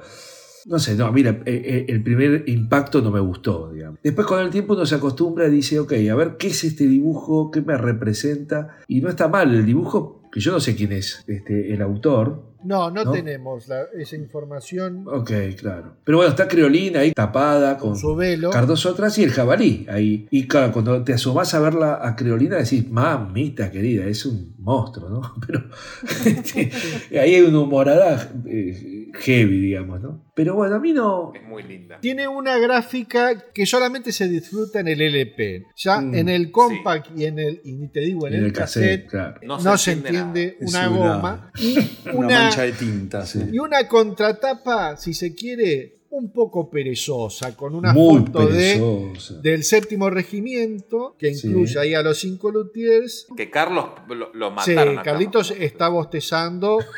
[0.66, 4.00] No sé, no, mira, eh, eh, el primer impacto no me gustó, digamos.
[4.04, 6.88] Después con el tiempo uno se acostumbra y dice, ok, a ver qué es este
[6.88, 8.78] dibujo, qué me representa.
[8.88, 12.52] Y no está mal el dibujo, que yo no sé quién es este, el autor.
[12.64, 13.12] No, no, ¿No?
[13.12, 15.04] tenemos la- esa información.
[15.08, 15.96] Ok, claro.
[16.04, 18.52] Pero bueno, está Creolina ahí tapada con, su velo.
[18.52, 20.28] Cardoso atrás y el jabalí ahí.
[20.30, 25.10] Y claro, cuando te asomás a verla a Creolina decís, mamita querida, es un monstruo,
[25.10, 25.34] ¿no?
[25.48, 25.64] Pero
[26.26, 26.72] este,
[27.20, 28.91] ahí hay una humorada eh,
[29.22, 30.26] heavy, digamos, ¿no?
[30.36, 31.32] Pero bueno, a mí no...
[31.36, 32.00] Es muy linda.
[32.00, 35.66] Tiene una gráfica que solamente se disfruta en el LP.
[35.76, 38.46] Ya Mm, en el compact y en el, y ni te digo, en, En el,
[38.48, 39.40] el cassette, cassette, claro.
[39.44, 41.52] no, No se se entiende una, goma.
[41.60, 41.76] Y
[42.14, 43.40] Una, una, mancha de tinta, sí.
[43.52, 49.64] y una contratapa, si se quiere, un poco perezosa, con una Muy foto de, del
[49.64, 51.48] séptimo regimiento, que Sí.
[51.48, 53.28] incluye ahí a los cinco luthiers.
[53.38, 55.00] Que Carlos lo, lo Sí, mataron.
[55.00, 56.80] a Carlitos está bostezando.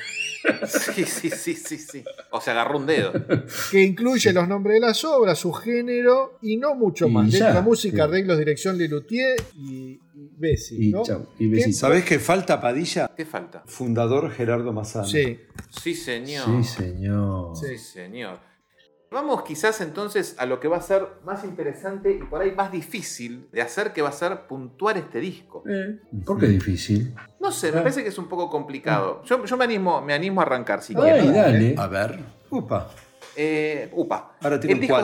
[0.67, 2.03] Sí, sí, sí, sí, sí.
[2.31, 3.11] O se agarró un dedo.
[3.71, 7.29] que incluye los nombres de las obras, su género y no mucho Y más.
[7.31, 8.01] ya, Letra, música, sí.
[8.01, 9.99] arreglos, dirección de luthier y,
[10.37, 11.03] Bessi, Y ¿no?
[11.03, 11.77] chau, y ¿Qué- besito.
[11.77, 13.09] ¿Sabés qué falta, Padilla?
[13.15, 13.63] ¿Qué falta?
[13.65, 15.05] Fundador Gerardo Mazzano.
[15.07, 15.39] Sí.
[15.69, 16.45] Sí, señor.
[16.45, 17.55] Sí, señor.
[17.55, 18.39] Sí, señor.
[19.13, 22.71] Vamos quizás entonces a lo que va a ser más interesante y por ahí más
[22.71, 25.63] difícil de hacer, que va a ser puntuar este disco.
[25.69, 27.15] Eh, ¿Por qué es difícil?
[27.39, 29.21] No sé, me parece que es un poco complicado.
[29.25, 31.33] Yo, yo me, animo, me animo a arrancar si Ay, quieren.
[31.33, 31.75] dale.
[31.77, 32.19] A ver.
[32.49, 32.89] Upa.
[33.35, 34.35] Eh, upa.
[34.41, 34.95] Ahora tiene disco-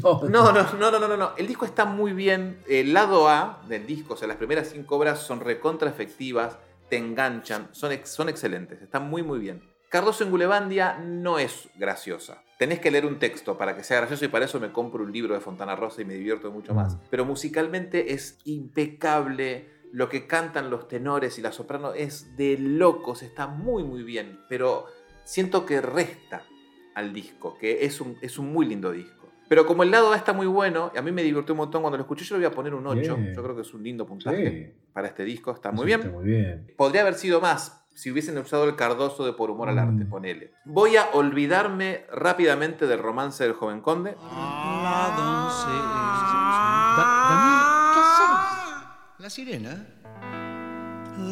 [0.00, 0.28] 4.
[0.30, 1.30] No, no, no, no, no, no, no.
[1.36, 2.60] El disco está muy bien.
[2.68, 6.56] El lado A del disco, o sea, las primeras cinco obras son recontra efectivas,
[6.88, 9.62] te enganchan, son, ex- son excelentes, están muy, muy bien.
[9.90, 12.42] Cardoso en Gulebandia no es graciosa.
[12.58, 15.12] Tenés que leer un texto para que sea gracioso y para eso me compro un
[15.12, 16.98] libro de Fontana Rosa y me divierto mucho más.
[17.08, 19.68] Pero musicalmente es impecable.
[19.92, 24.40] Lo que cantan los tenores y la soprano es de locos, está muy, muy bien.
[24.48, 24.86] Pero
[25.24, 26.42] siento que resta
[26.94, 29.28] al disco, que es un, es un muy lindo disco.
[29.48, 31.80] Pero como el lado A está muy bueno, y a mí me divirtió un montón
[31.80, 33.16] cuando lo escuché, yo le voy a poner un 8.
[33.16, 33.34] Bien.
[33.34, 34.80] Yo creo que es un lindo puntaje Sí.
[34.92, 36.00] para este disco, está muy Eso bien.
[36.00, 36.74] Está muy bien.
[36.76, 40.08] Podría haber sido más si hubiesen usado el Cardoso de Por Humor al Arte, Mm.
[40.08, 40.52] ponele.
[40.64, 44.16] Voy a olvidarme rápidamente del romance del joven conde.
[49.18, 49.84] La sirena.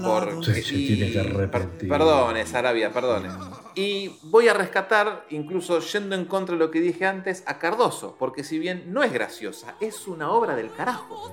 [0.03, 1.89] Porque- Sí, se tiene que arrepentir.
[1.89, 3.29] Perdone, Sarabia, perdone.
[3.77, 8.17] Y voy a rescatar, incluso yendo en contra de lo que dije antes, a Cardoso,
[8.19, 11.33] porque si bien no es graciosa, es una obra del carajo.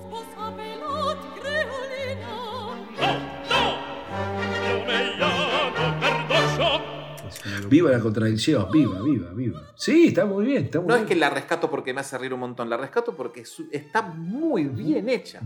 [7.70, 9.74] Viva la contradicción, viva, viva, viva.
[9.76, 12.34] Sí, está muy bien, está muy No es que la rescato porque me hace reír
[12.34, 15.42] un montón, la rescato porque está muy bien hecha.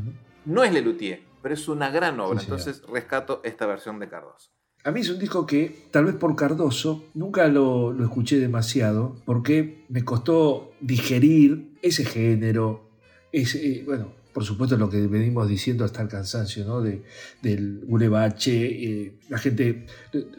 [0.45, 4.51] No es Lelutier, pero es una gran obra, Sí, entonces rescato esta versión de Cardoso.
[4.83, 9.17] A mí es un disco que, tal vez por Cardoso, nunca lo, lo escuché demasiado,
[9.25, 12.89] porque me costó digerir ese género,
[13.31, 16.79] ese, eh, bueno, por supuesto lo que venimos diciendo hasta el cansancio, ¿no?
[16.79, 17.01] De,
[17.41, 19.87] del Gulebache, eh, la gente,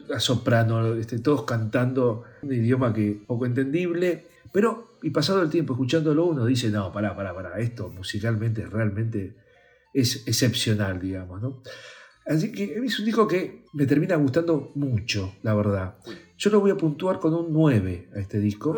[0.07, 5.73] la soprano, este, todos cantando un idioma que poco entendible, pero, y pasado el tiempo
[5.73, 9.35] escuchándolo uno dice, no, pará, pará, pará, esto musicalmente realmente
[9.93, 11.61] es excepcional, digamos, ¿no?
[12.25, 15.97] Así que es un disco que me termina gustando mucho, la verdad.
[16.37, 18.77] Yo lo voy a puntuar con un 9 a este disco.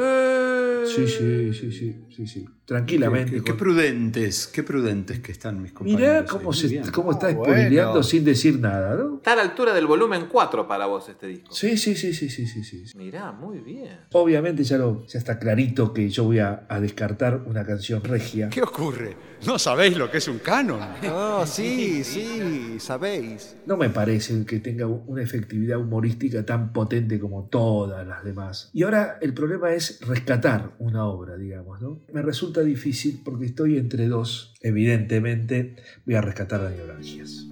[0.87, 2.47] Sí, sí, sí, sí, sí, sí.
[2.65, 3.33] Tranquilamente.
[3.33, 6.01] Qué, qué- qué con- prudentes, qué prudentes que están mis compañeros.
[6.01, 8.03] Mirá cómo, se, cómo está Ah, spoileando bueno.
[8.03, 9.17] sin decir nada, ¿no?
[9.17, 11.53] Está a la altura del volumen 4 para vos este disco.
[11.53, 12.97] Sí, sí, sí, sí, sí, sí, sí.
[12.97, 14.01] Mirá, muy bien.
[14.13, 18.49] Obviamente ya, lo, ya está clarito que yo voy a, a descartar una canción regia.
[18.51, 19.17] ¿Qué ocurre?
[19.47, 20.81] ¿No sabéis lo que es un canon?
[21.03, 23.57] No, sí, sí, sabéis.
[23.67, 28.71] No me parece que tenga una efectividad humorística tan potente como todas las demás.
[28.73, 32.01] Y ahora el problema es rescatar una obra, digamos, ¿no?
[32.13, 34.55] Me resulta difícil porque estoy entre dos.
[34.61, 37.47] Evidentemente voy a rescatar a Neuralgias.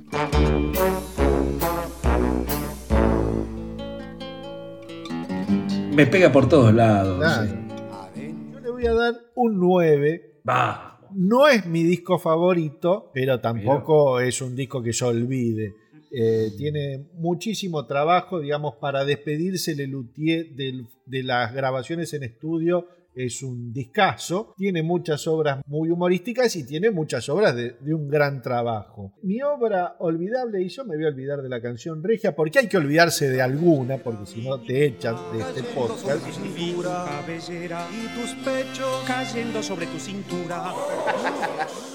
[5.95, 7.19] Me pega por todos lados.
[7.19, 7.51] Claro.
[8.15, 8.35] sí.
[8.53, 10.41] Yo le voy a dar un 9.
[10.49, 11.01] Va.
[11.15, 15.75] No es mi disco favorito, pero tampoco es un disco que yo olvide.
[16.11, 22.87] Eh, tiene muchísimo trabajo, digamos, para despedirse Lelutier del- de las grabaciones en estudio.
[23.15, 28.09] Es un discazo, tiene muchas obras muy humorísticas y tiene muchas obras de, de un
[28.09, 29.13] gran trabajo.
[29.23, 32.69] Mi obra olvidable, y yo me voy a olvidar de la canción regia, porque hay
[32.69, 36.17] que olvidarse de alguna, porque si no te echan de este podcast.
[36.57, 36.73] y
[38.15, 40.73] tus pechos cayendo sobre tu cintura.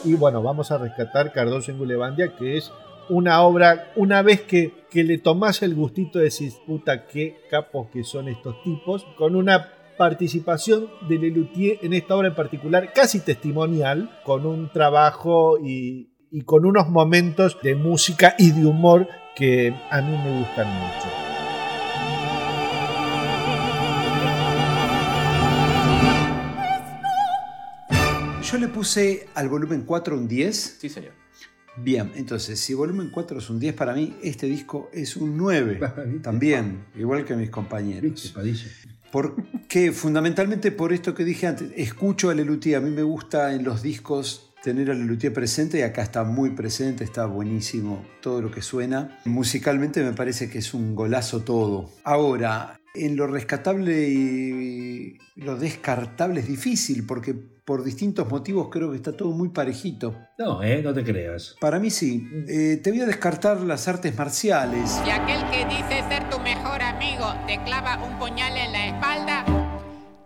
[0.03, 2.71] Y bueno, vamos a rescatar Cardoso en Gulebandia, que es
[3.09, 7.89] una obra, una vez que, que le tomás el gustito de decir, puta, qué capos
[7.89, 13.19] que son estos tipos, con una participación de Lelutier en esta obra en particular, casi
[13.19, 19.75] testimonial, con un trabajo y, y con unos momentos de música y de humor que
[19.89, 21.23] a mí me gustan mucho.
[28.53, 30.77] Yo le puse al volumen 4 un 10.
[30.79, 31.13] Sí, señor.
[31.75, 35.79] Bien, entonces, si volumen 4 es un 10 para mí, este disco es un 9.
[36.21, 38.33] También, igual que mis compañeros.
[39.13, 43.63] Porque fundamentalmente por esto que dije antes, escucho a Lelutier, a mí me gusta en
[43.63, 48.49] los discos tener a Lelutier presente y acá está muy presente, está buenísimo todo lo
[48.49, 49.19] que suena.
[49.25, 51.91] Musicalmente me parece que es un golazo todo.
[52.03, 58.97] Ahora, en lo rescatable y lo descartable es difícil porque por distintos motivos creo que
[58.97, 60.15] está todo muy parejito.
[60.39, 61.55] No, eh, no te creas.
[61.61, 62.27] Para mí sí.
[62.47, 64.99] Eh, te voy a descartar las artes marciales.
[65.05, 66.62] Y aquel que dice ser tu mejor
[67.23, 69.45] amigo te clava un puñal en la espalda,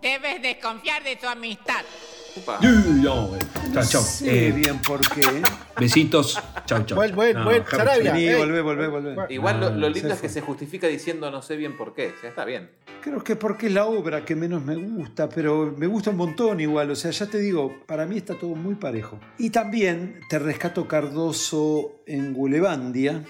[0.01, 1.81] debes desconfiar de su amistad.
[2.61, 3.39] Eh,
[3.73, 4.01] chao, chao.
[4.01, 5.41] Sí, Eh, bien, ¿por qué?
[5.79, 6.35] Besitos.
[6.69, 8.35] No, Javi, Sarabia, Vení, eh.
[8.35, 9.15] volvé, volvé, volvé.
[9.29, 12.13] Igual lo, lo lindo es que se justifica diciendo no sé bien por qué.
[12.21, 12.69] Ya está bien.
[13.01, 16.59] Creo que porque es la obra que menos me gusta, pero me gusta un montón
[16.59, 16.91] igual.
[16.91, 19.19] O sea, ya te digo, para mí está todo muy parejo.
[19.39, 23.23] Y también te rescato Cardoso en Gulebandia.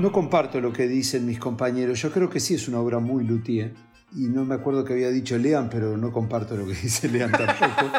[0.00, 2.00] No comparto lo que dicen mis compañeros.
[2.00, 3.74] Yo creo que sí es una obra muy luthier.
[4.16, 7.30] Y no me acuerdo que había dicho Lean, pero no comparto lo que dice Lean
[7.30, 7.98] tampoco.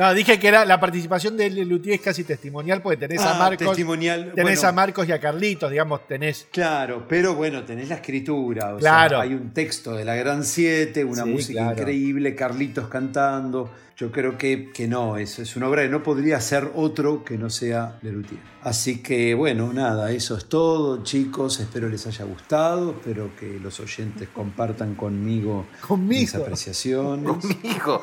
[0.00, 3.38] No, dije que era la participación de Lelutier es casi testimonial porque tenés a Ah,
[3.38, 3.66] Marcos.
[3.68, 4.68] testimonial, Tenés bueno.
[4.68, 6.46] a Marcos y a Carlitos, digamos, tenés.
[6.50, 8.74] Claro, pero bueno, tenés la escritura.
[8.74, 9.16] O Claro.
[9.16, 11.78] sea, hay un texto de la Gran Siete, una Sí, música claro.
[11.80, 13.70] increíble, Carlitos cantando.
[13.98, 17.36] Yo creo que, que no, es, es una obra que no podría ser otro que
[17.36, 18.40] no sea Lelutier.
[18.62, 21.60] Así que bueno, nada, eso es todo, chicos.
[21.60, 22.92] Espero les haya gustado.
[22.92, 26.38] Espero que los oyentes compartan conmigo, mis Conmigo.
[26.38, 27.26] apreciaciones.
[27.26, 28.02] Conmigo.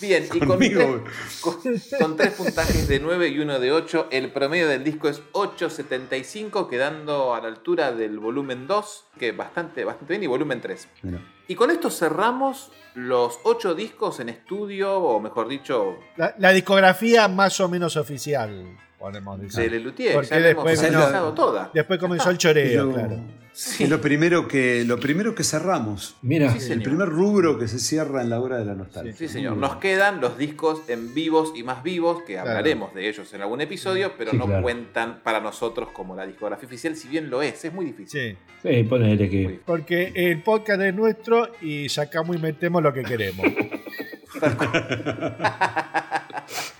[0.00, 1.02] Bien, y con Conmigo.
[1.04, 5.08] tres, con- con tres puntajes de 9 y uno de 8, el promedio del disco
[5.08, 10.60] es 8.75, quedando a la altura del volumen 2, que bastante, bastante bien, y volumen
[10.60, 10.88] 3.
[11.02, 11.20] Mira.
[11.48, 17.26] Y con esto cerramos los 8 discos en estudio, o mejor dicho, La, la discografía
[17.28, 19.64] más o menos oficial, podemos decir.
[19.64, 20.14] de Lelutier.
[20.14, 21.70] Porque Ya la hemos después, analizado toda.
[21.74, 23.20] después comenzó el choreo, Lo-
[23.58, 26.14] Es lo primero que, lo primero que cerramos.
[26.22, 29.12] Mira, Sí, el primer rubro que se cierra en la hora de la nostalgia.
[29.16, 29.56] Sí, señor.
[29.56, 33.60] Nos quedan los discos en vivos y más vivos, que hablaremos de ellos en algún
[33.60, 34.62] episodio, pero Sí, no claro.
[34.62, 38.38] cuentan para nosotros como la discografía oficial, si bien lo es, es muy difícil.
[38.62, 38.68] Sí.
[38.68, 39.58] sí, ponele que.
[39.66, 43.44] Porque el podcast es nuestro y sacamos y metemos lo que queremos.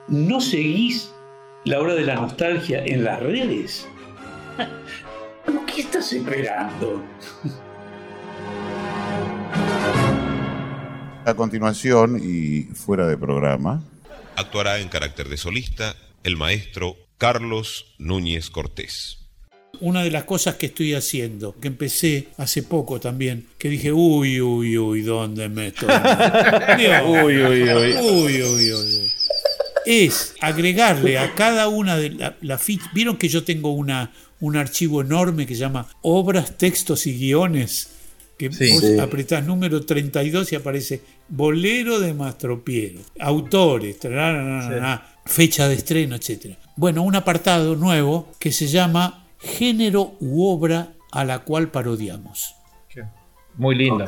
[0.09, 1.13] ¿No seguís
[1.63, 3.87] la hora de la nostalgia en las redes?
[5.45, 7.01] ¿Pero qué estás esperando?
[11.27, 13.83] A continuación y fuera de programa,
[14.37, 19.17] Actuará en carácter de solista el maestro Carlos Núñez Cortés.
[19.81, 24.39] Una de las cosas que estoy haciendo, que empecé hace poco también, que dije, uy,
[24.39, 25.89] uy, uy, ¿dónde me estoy?
[26.77, 27.93] Dios, Uy, uy, uy.
[27.97, 29.11] uy, uy, uy.
[29.85, 32.89] Es agregarle a cada una de la, la ficha.
[32.93, 37.96] Vieron que yo tengo una, un archivo enorme que se llama Obras, Textos y Guiones.
[38.37, 38.71] Que Sí.
[38.71, 38.99] vos Sí.
[38.99, 46.55] apretás número 32 y aparece Bolero de Mastropiero, autores, tarararara, fecha de estreno, etc.
[46.75, 52.53] Bueno, un apartado nuevo que se llama Género u obra a la cual parodiamos.
[53.59, 54.05] Muy lindo.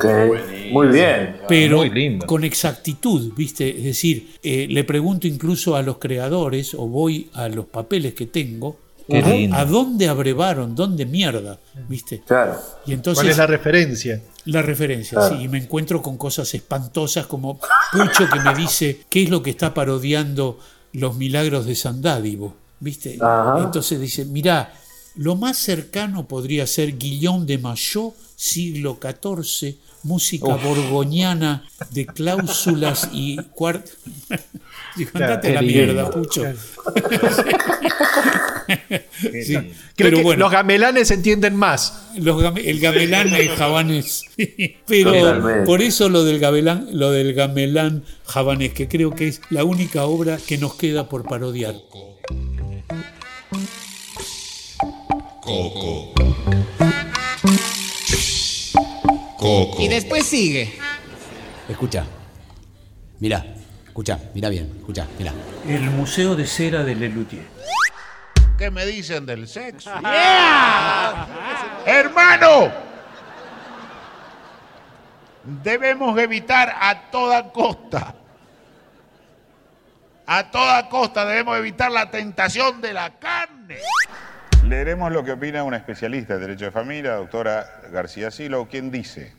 [0.70, 1.38] Muy bien.
[1.48, 2.24] pero Muy lindo.
[2.24, 3.68] con exactitud, ¿viste?
[3.78, 8.26] Es decir, eh, le pregunto incluso a los creadores o voy a los papeles que
[8.26, 8.78] tengo,
[9.10, 9.56] Qué a, lindo.
[9.56, 11.58] a dónde abrevaron, dónde mierda,
[11.88, 12.22] ¿viste?
[12.26, 12.56] Claro.
[12.86, 14.22] Y entonces ¿Cuál es la referencia?
[14.46, 15.36] la referencia, Claro.
[15.36, 17.58] sí, y me encuentro con cosas espantosas como
[17.92, 20.58] Pucho que me dice qué es lo que está parodiando
[20.92, 23.18] los milagros de San Dádivo, ¿viste?
[23.20, 23.60] Ajá.
[23.64, 24.72] Entonces dice, mirá,
[25.16, 30.62] lo más cercano podría ser Guillaume de Maillot, siglo XIV, música Uf.
[30.62, 33.86] borgoñana de cláusulas y cuart...
[34.96, 36.10] Digo, andate la qué mierda.
[36.10, 36.44] Pucho.
[39.20, 40.44] Sí, Creo pero que bueno.
[40.44, 42.06] los gamelanes entienden más.
[42.16, 44.24] Los game- el gamelán es javanés.
[44.86, 45.66] Pero Totalmente.
[45.66, 50.04] por eso lo del gamelán, lo del gamelán javanés, que creo que es la única
[50.04, 51.74] obra que nos queda por parodiar.
[51.90, 52.20] Coco.
[55.42, 56.14] Coco.
[59.42, 60.78] Y después sigue.
[61.68, 62.04] Escucha.
[63.20, 63.44] Mira,
[63.86, 65.32] escucha, mira bien, escucha, mira.
[65.66, 67.44] El Museo de Cera de Lelutier.
[68.58, 69.90] ¿Qué me dicen del sexo?
[71.86, 72.72] ¡Hermano!
[75.42, 78.14] Debemos evitar a toda costa.
[80.26, 83.78] A toda costa debemos evitar la tentación de la carne.
[84.64, 89.32] Leeremos lo que opina una especialista de derecho de familia, doctora García Silo, quien dice,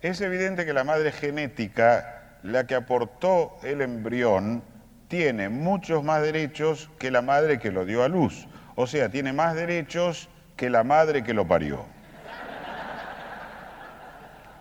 [0.00, 4.62] es evidente que la madre genética, la que aportó el embrión,
[5.08, 8.46] tiene muchos más derechos que la madre que lo dio a luz.
[8.74, 11.86] O sea, tiene más derechos que la madre que lo parió.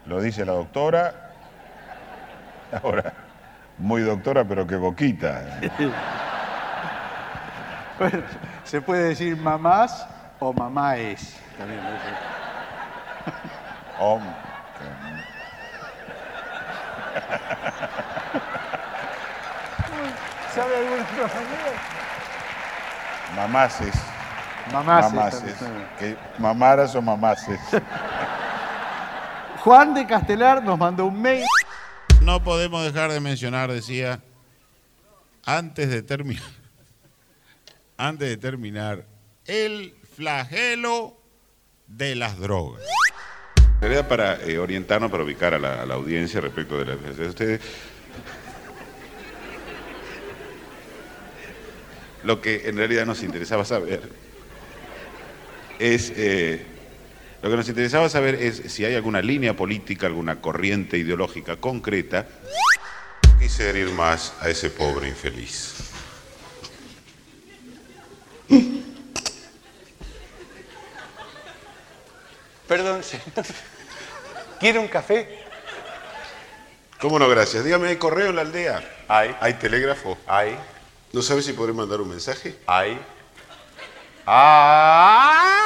[0.06, 1.32] Lo dice la doctora.
[2.82, 3.14] Ahora,
[3.78, 5.60] muy doctora, pero que boquita.
[8.00, 8.24] Bueno,
[8.64, 10.08] se puede decir mamás
[10.40, 11.38] o mamáes.
[11.58, 11.80] También.
[14.00, 14.22] Om.
[20.54, 21.04] ¿Sabe alguna
[23.36, 23.96] Mamaces.
[24.72, 25.88] también.
[26.00, 27.60] Que mamaras o mamaces.
[29.64, 31.46] Juan de Castelar nos mandó un mail.
[32.22, 34.20] No podemos dejar de mencionar, decía,
[35.46, 36.44] antes de terminar,
[38.08, 39.06] antes de terminar,
[39.46, 41.18] el flagelo
[41.88, 42.84] de las drogas.
[44.08, 47.62] Para eh, orientarnos, para ubicar a la, a la audiencia respecto de de ustedes.
[52.24, 54.10] Lo que en realidad nos interesaba saber
[55.80, 56.14] es...
[56.16, 56.66] eh,
[57.42, 62.26] lo que nos interesaba saber es si hay alguna línea política, alguna corriente ideológica concreta.
[63.38, 65.93] Quise herir más a ese pobre infeliz.
[72.68, 73.26] Perdón, señor.
[74.60, 75.44] ¿Quiere un café?
[77.00, 77.64] ¿Cómo no, gracias?
[77.66, 78.84] Dígame, ¿hay correo en la aldea?
[79.08, 79.36] Hay.
[79.42, 80.18] ¿Hay telégrafo?
[80.26, 80.58] Hay.
[81.12, 82.58] ¿No sabe si podré mandar un mensaje?
[82.66, 83.00] Hay.
[84.26, 85.64] ¡Ah!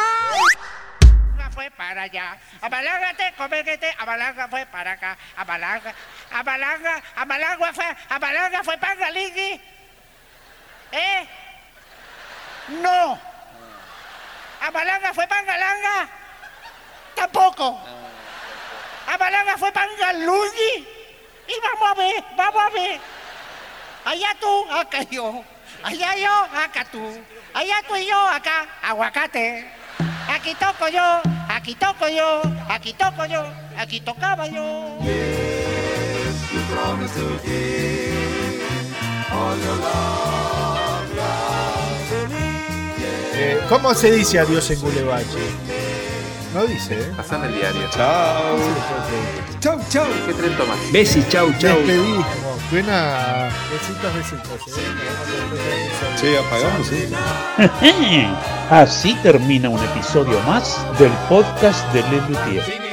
[1.57, 2.37] fue para allá.
[2.61, 5.17] Amalagate, coméguete, Amalanga fue para acá.
[5.35, 5.91] Amalanga,
[6.29, 9.59] Amalanga, Amalanga fue, Amalanga fue para Galingui.
[10.91, 11.27] ¿Eh?
[12.67, 13.19] No.
[14.61, 16.09] Amalanga fue para Galanga.
[17.15, 17.79] Tampoco.
[19.07, 20.87] Amalanga fue para Galungui.
[21.47, 22.99] Y vamos a ver, vamos a ver.
[24.05, 25.43] Allá tú, acá yo.
[25.83, 27.23] Allá yo, acá tú.
[27.53, 29.71] Allá tú y yo, acá, aguacate.
[30.29, 33.45] Aquí toco yo, aquí toco yo, aquí toco yo,
[33.77, 34.97] aquí tocaba yo.
[43.39, 45.37] Eh, ¿Cómo se dice adiós en Gulebache?
[46.55, 47.11] No dice, ¿eh?
[47.15, 47.87] Pasame el diario.
[47.91, 48.57] Chao.
[49.59, 50.07] Chau, chau.
[50.25, 50.77] ¿Qué tren tomas?
[50.91, 51.77] Besis, chau, chau.
[51.77, 52.25] Despedimos.
[52.69, 54.77] Suena besitos, besitos.
[54.79, 55.89] ¿eh?
[56.15, 58.27] Sí, apagamos, ¿eh?
[58.71, 62.86] Así termina un episodio más del podcast de Le Luthier.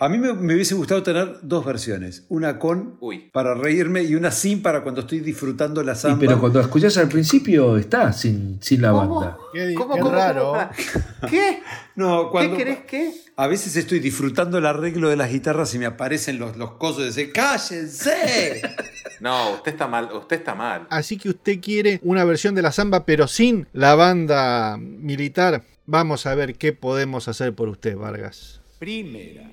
[0.00, 2.24] A mí me, me hubiese gustado tener dos versiones.
[2.28, 2.98] Una con
[3.32, 6.18] para reírme y una sin para cuando estoy disfrutando la Y samba.
[6.20, 9.36] pero cuando escuchás al principio está sin, sin la banda.
[9.52, 10.52] Qué, ¿Cómo, qué cómo, raro.
[10.52, 11.30] cómo?
[11.30, 11.60] ¿Qué?
[11.96, 13.14] No, cuando, ¿Qué querés qué?
[13.36, 16.98] A veces estoy disfrutando el arreglo de las guitarras y me aparecen los, los cosos
[16.98, 18.60] de decir, ¡cállense!
[19.18, 20.86] No, usted está mal, usted está mal.
[20.90, 25.62] Así que usted quiere una versión de la samba, pero sin la banda militar.
[25.86, 28.60] Vamos a ver qué podemos hacer por usted, Vargas.
[28.78, 29.50] Primera.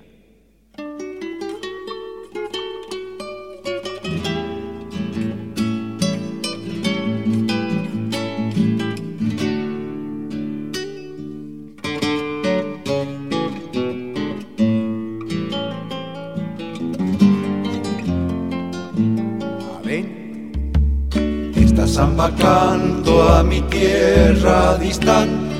[21.94, 25.54] Samba canto a mi tierra distante,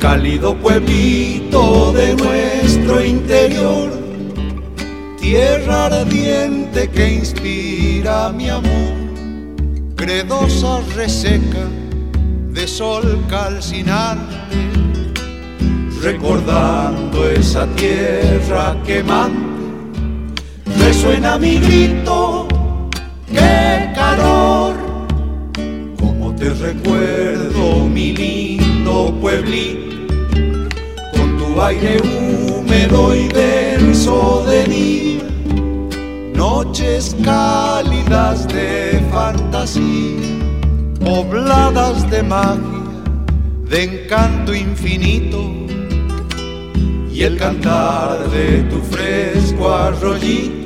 [0.00, 3.88] cálido pueblito de nuestro interior,
[5.20, 8.94] tierra ardiente que inspira mi amor,
[9.94, 11.68] gredosa reseca
[12.50, 14.34] de sol calcinante,
[16.02, 19.38] recordando esa tierra quemante,
[20.84, 22.48] resuena mi grito
[23.32, 24.61] qué como
[26.42, 29.96] te recuerdo mi lindo pueblito,
[31.12, 35.22] con tu aire húmedo y denso de día,
[36.34, 40.40] noches cálidas de fantasía,
[40.98, 42.82] pobladas de magia,
[43.70, 45.38] de encanto infinito,
[47.08, 50.61] y el cantar de tu fresco arroyito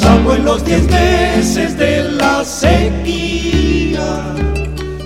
[0.00, 4.34] salvo en los diez meses de la sequía.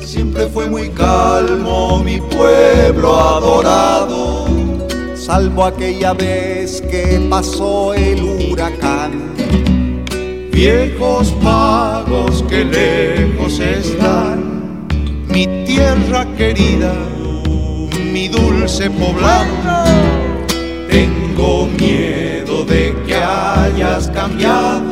[0.05, 4.47] Siempre fue muy calmo mi pueblo adorado,
[5.15, 9.33] Salvo aquella vez que pasó el huracán.
[10.53, 14.87] viejos pagos que lejos están.
[15.29, 16.95] Mi tierra querida,
[18.13, 19.47] mi dulce poblado,
[20.91, 21.24] tengo
[21.79, 24.83] miedo de que hayas cambiado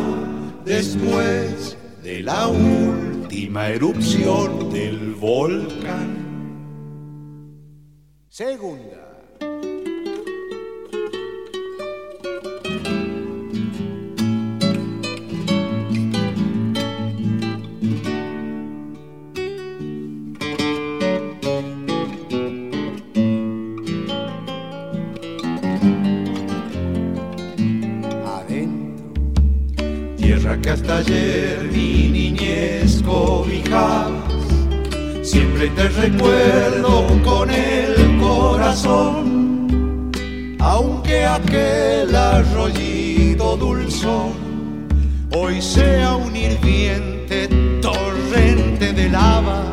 [0.65, 6.23] después de la última erupción del volcán.
[8.29, 9.02] Segunda.
[31.03, 34.13] Ayer mi niñez cobijabas.
[35.23, 40.11] Siempre te recuerdo con el corazón,
[40.61, 44.33] aunque aquel arroyito dulzón
[45.35, 47.49] hoy sea un hirviente
[47.81, 49.65] torrente de lava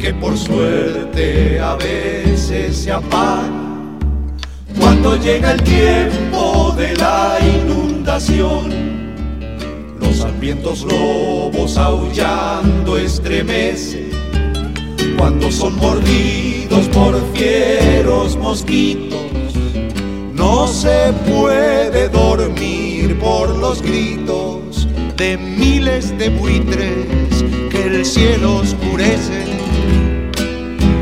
[0.00, 3.60] que por suerte a veces se apaga
[4.78, 8.79] cuando llega el tiempo de la inundación.
[10.40, 14.08] Hambrientos lobos aullando estremecen
[15.18, 19.20] cuando son mordidos por fieros mosquitos.
[20.32, 24.88] No se puede dormir por los gritos
[25.18, 29.44] de miles de buitres que el cielo oscurece.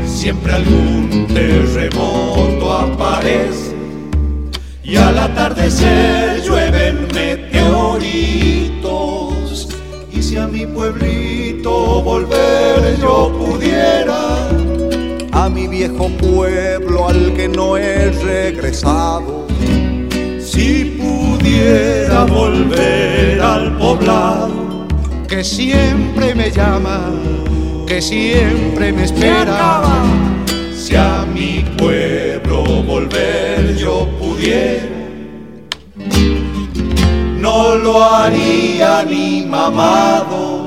[0.05, 3.73] Siempre algún terremoto aparece
[4.83, 7.48] y al atardecer llueven meteoritos.
[10.29, 14.47] Si a mi pueblito volver yo pudiera,
[15.31, 19.47] a mi viejo pueblo al que no he regresado.
[20.39, 24.85] Si pudiera volver al poblado
[25.27, 27.09] que siempre me llama,
[27.87, 29.81] que siempre me espera.
[30.77, 34.98] Si a mi pueblo volver yo pudiera,
[37.49, 40.58] no lo haría ni mamado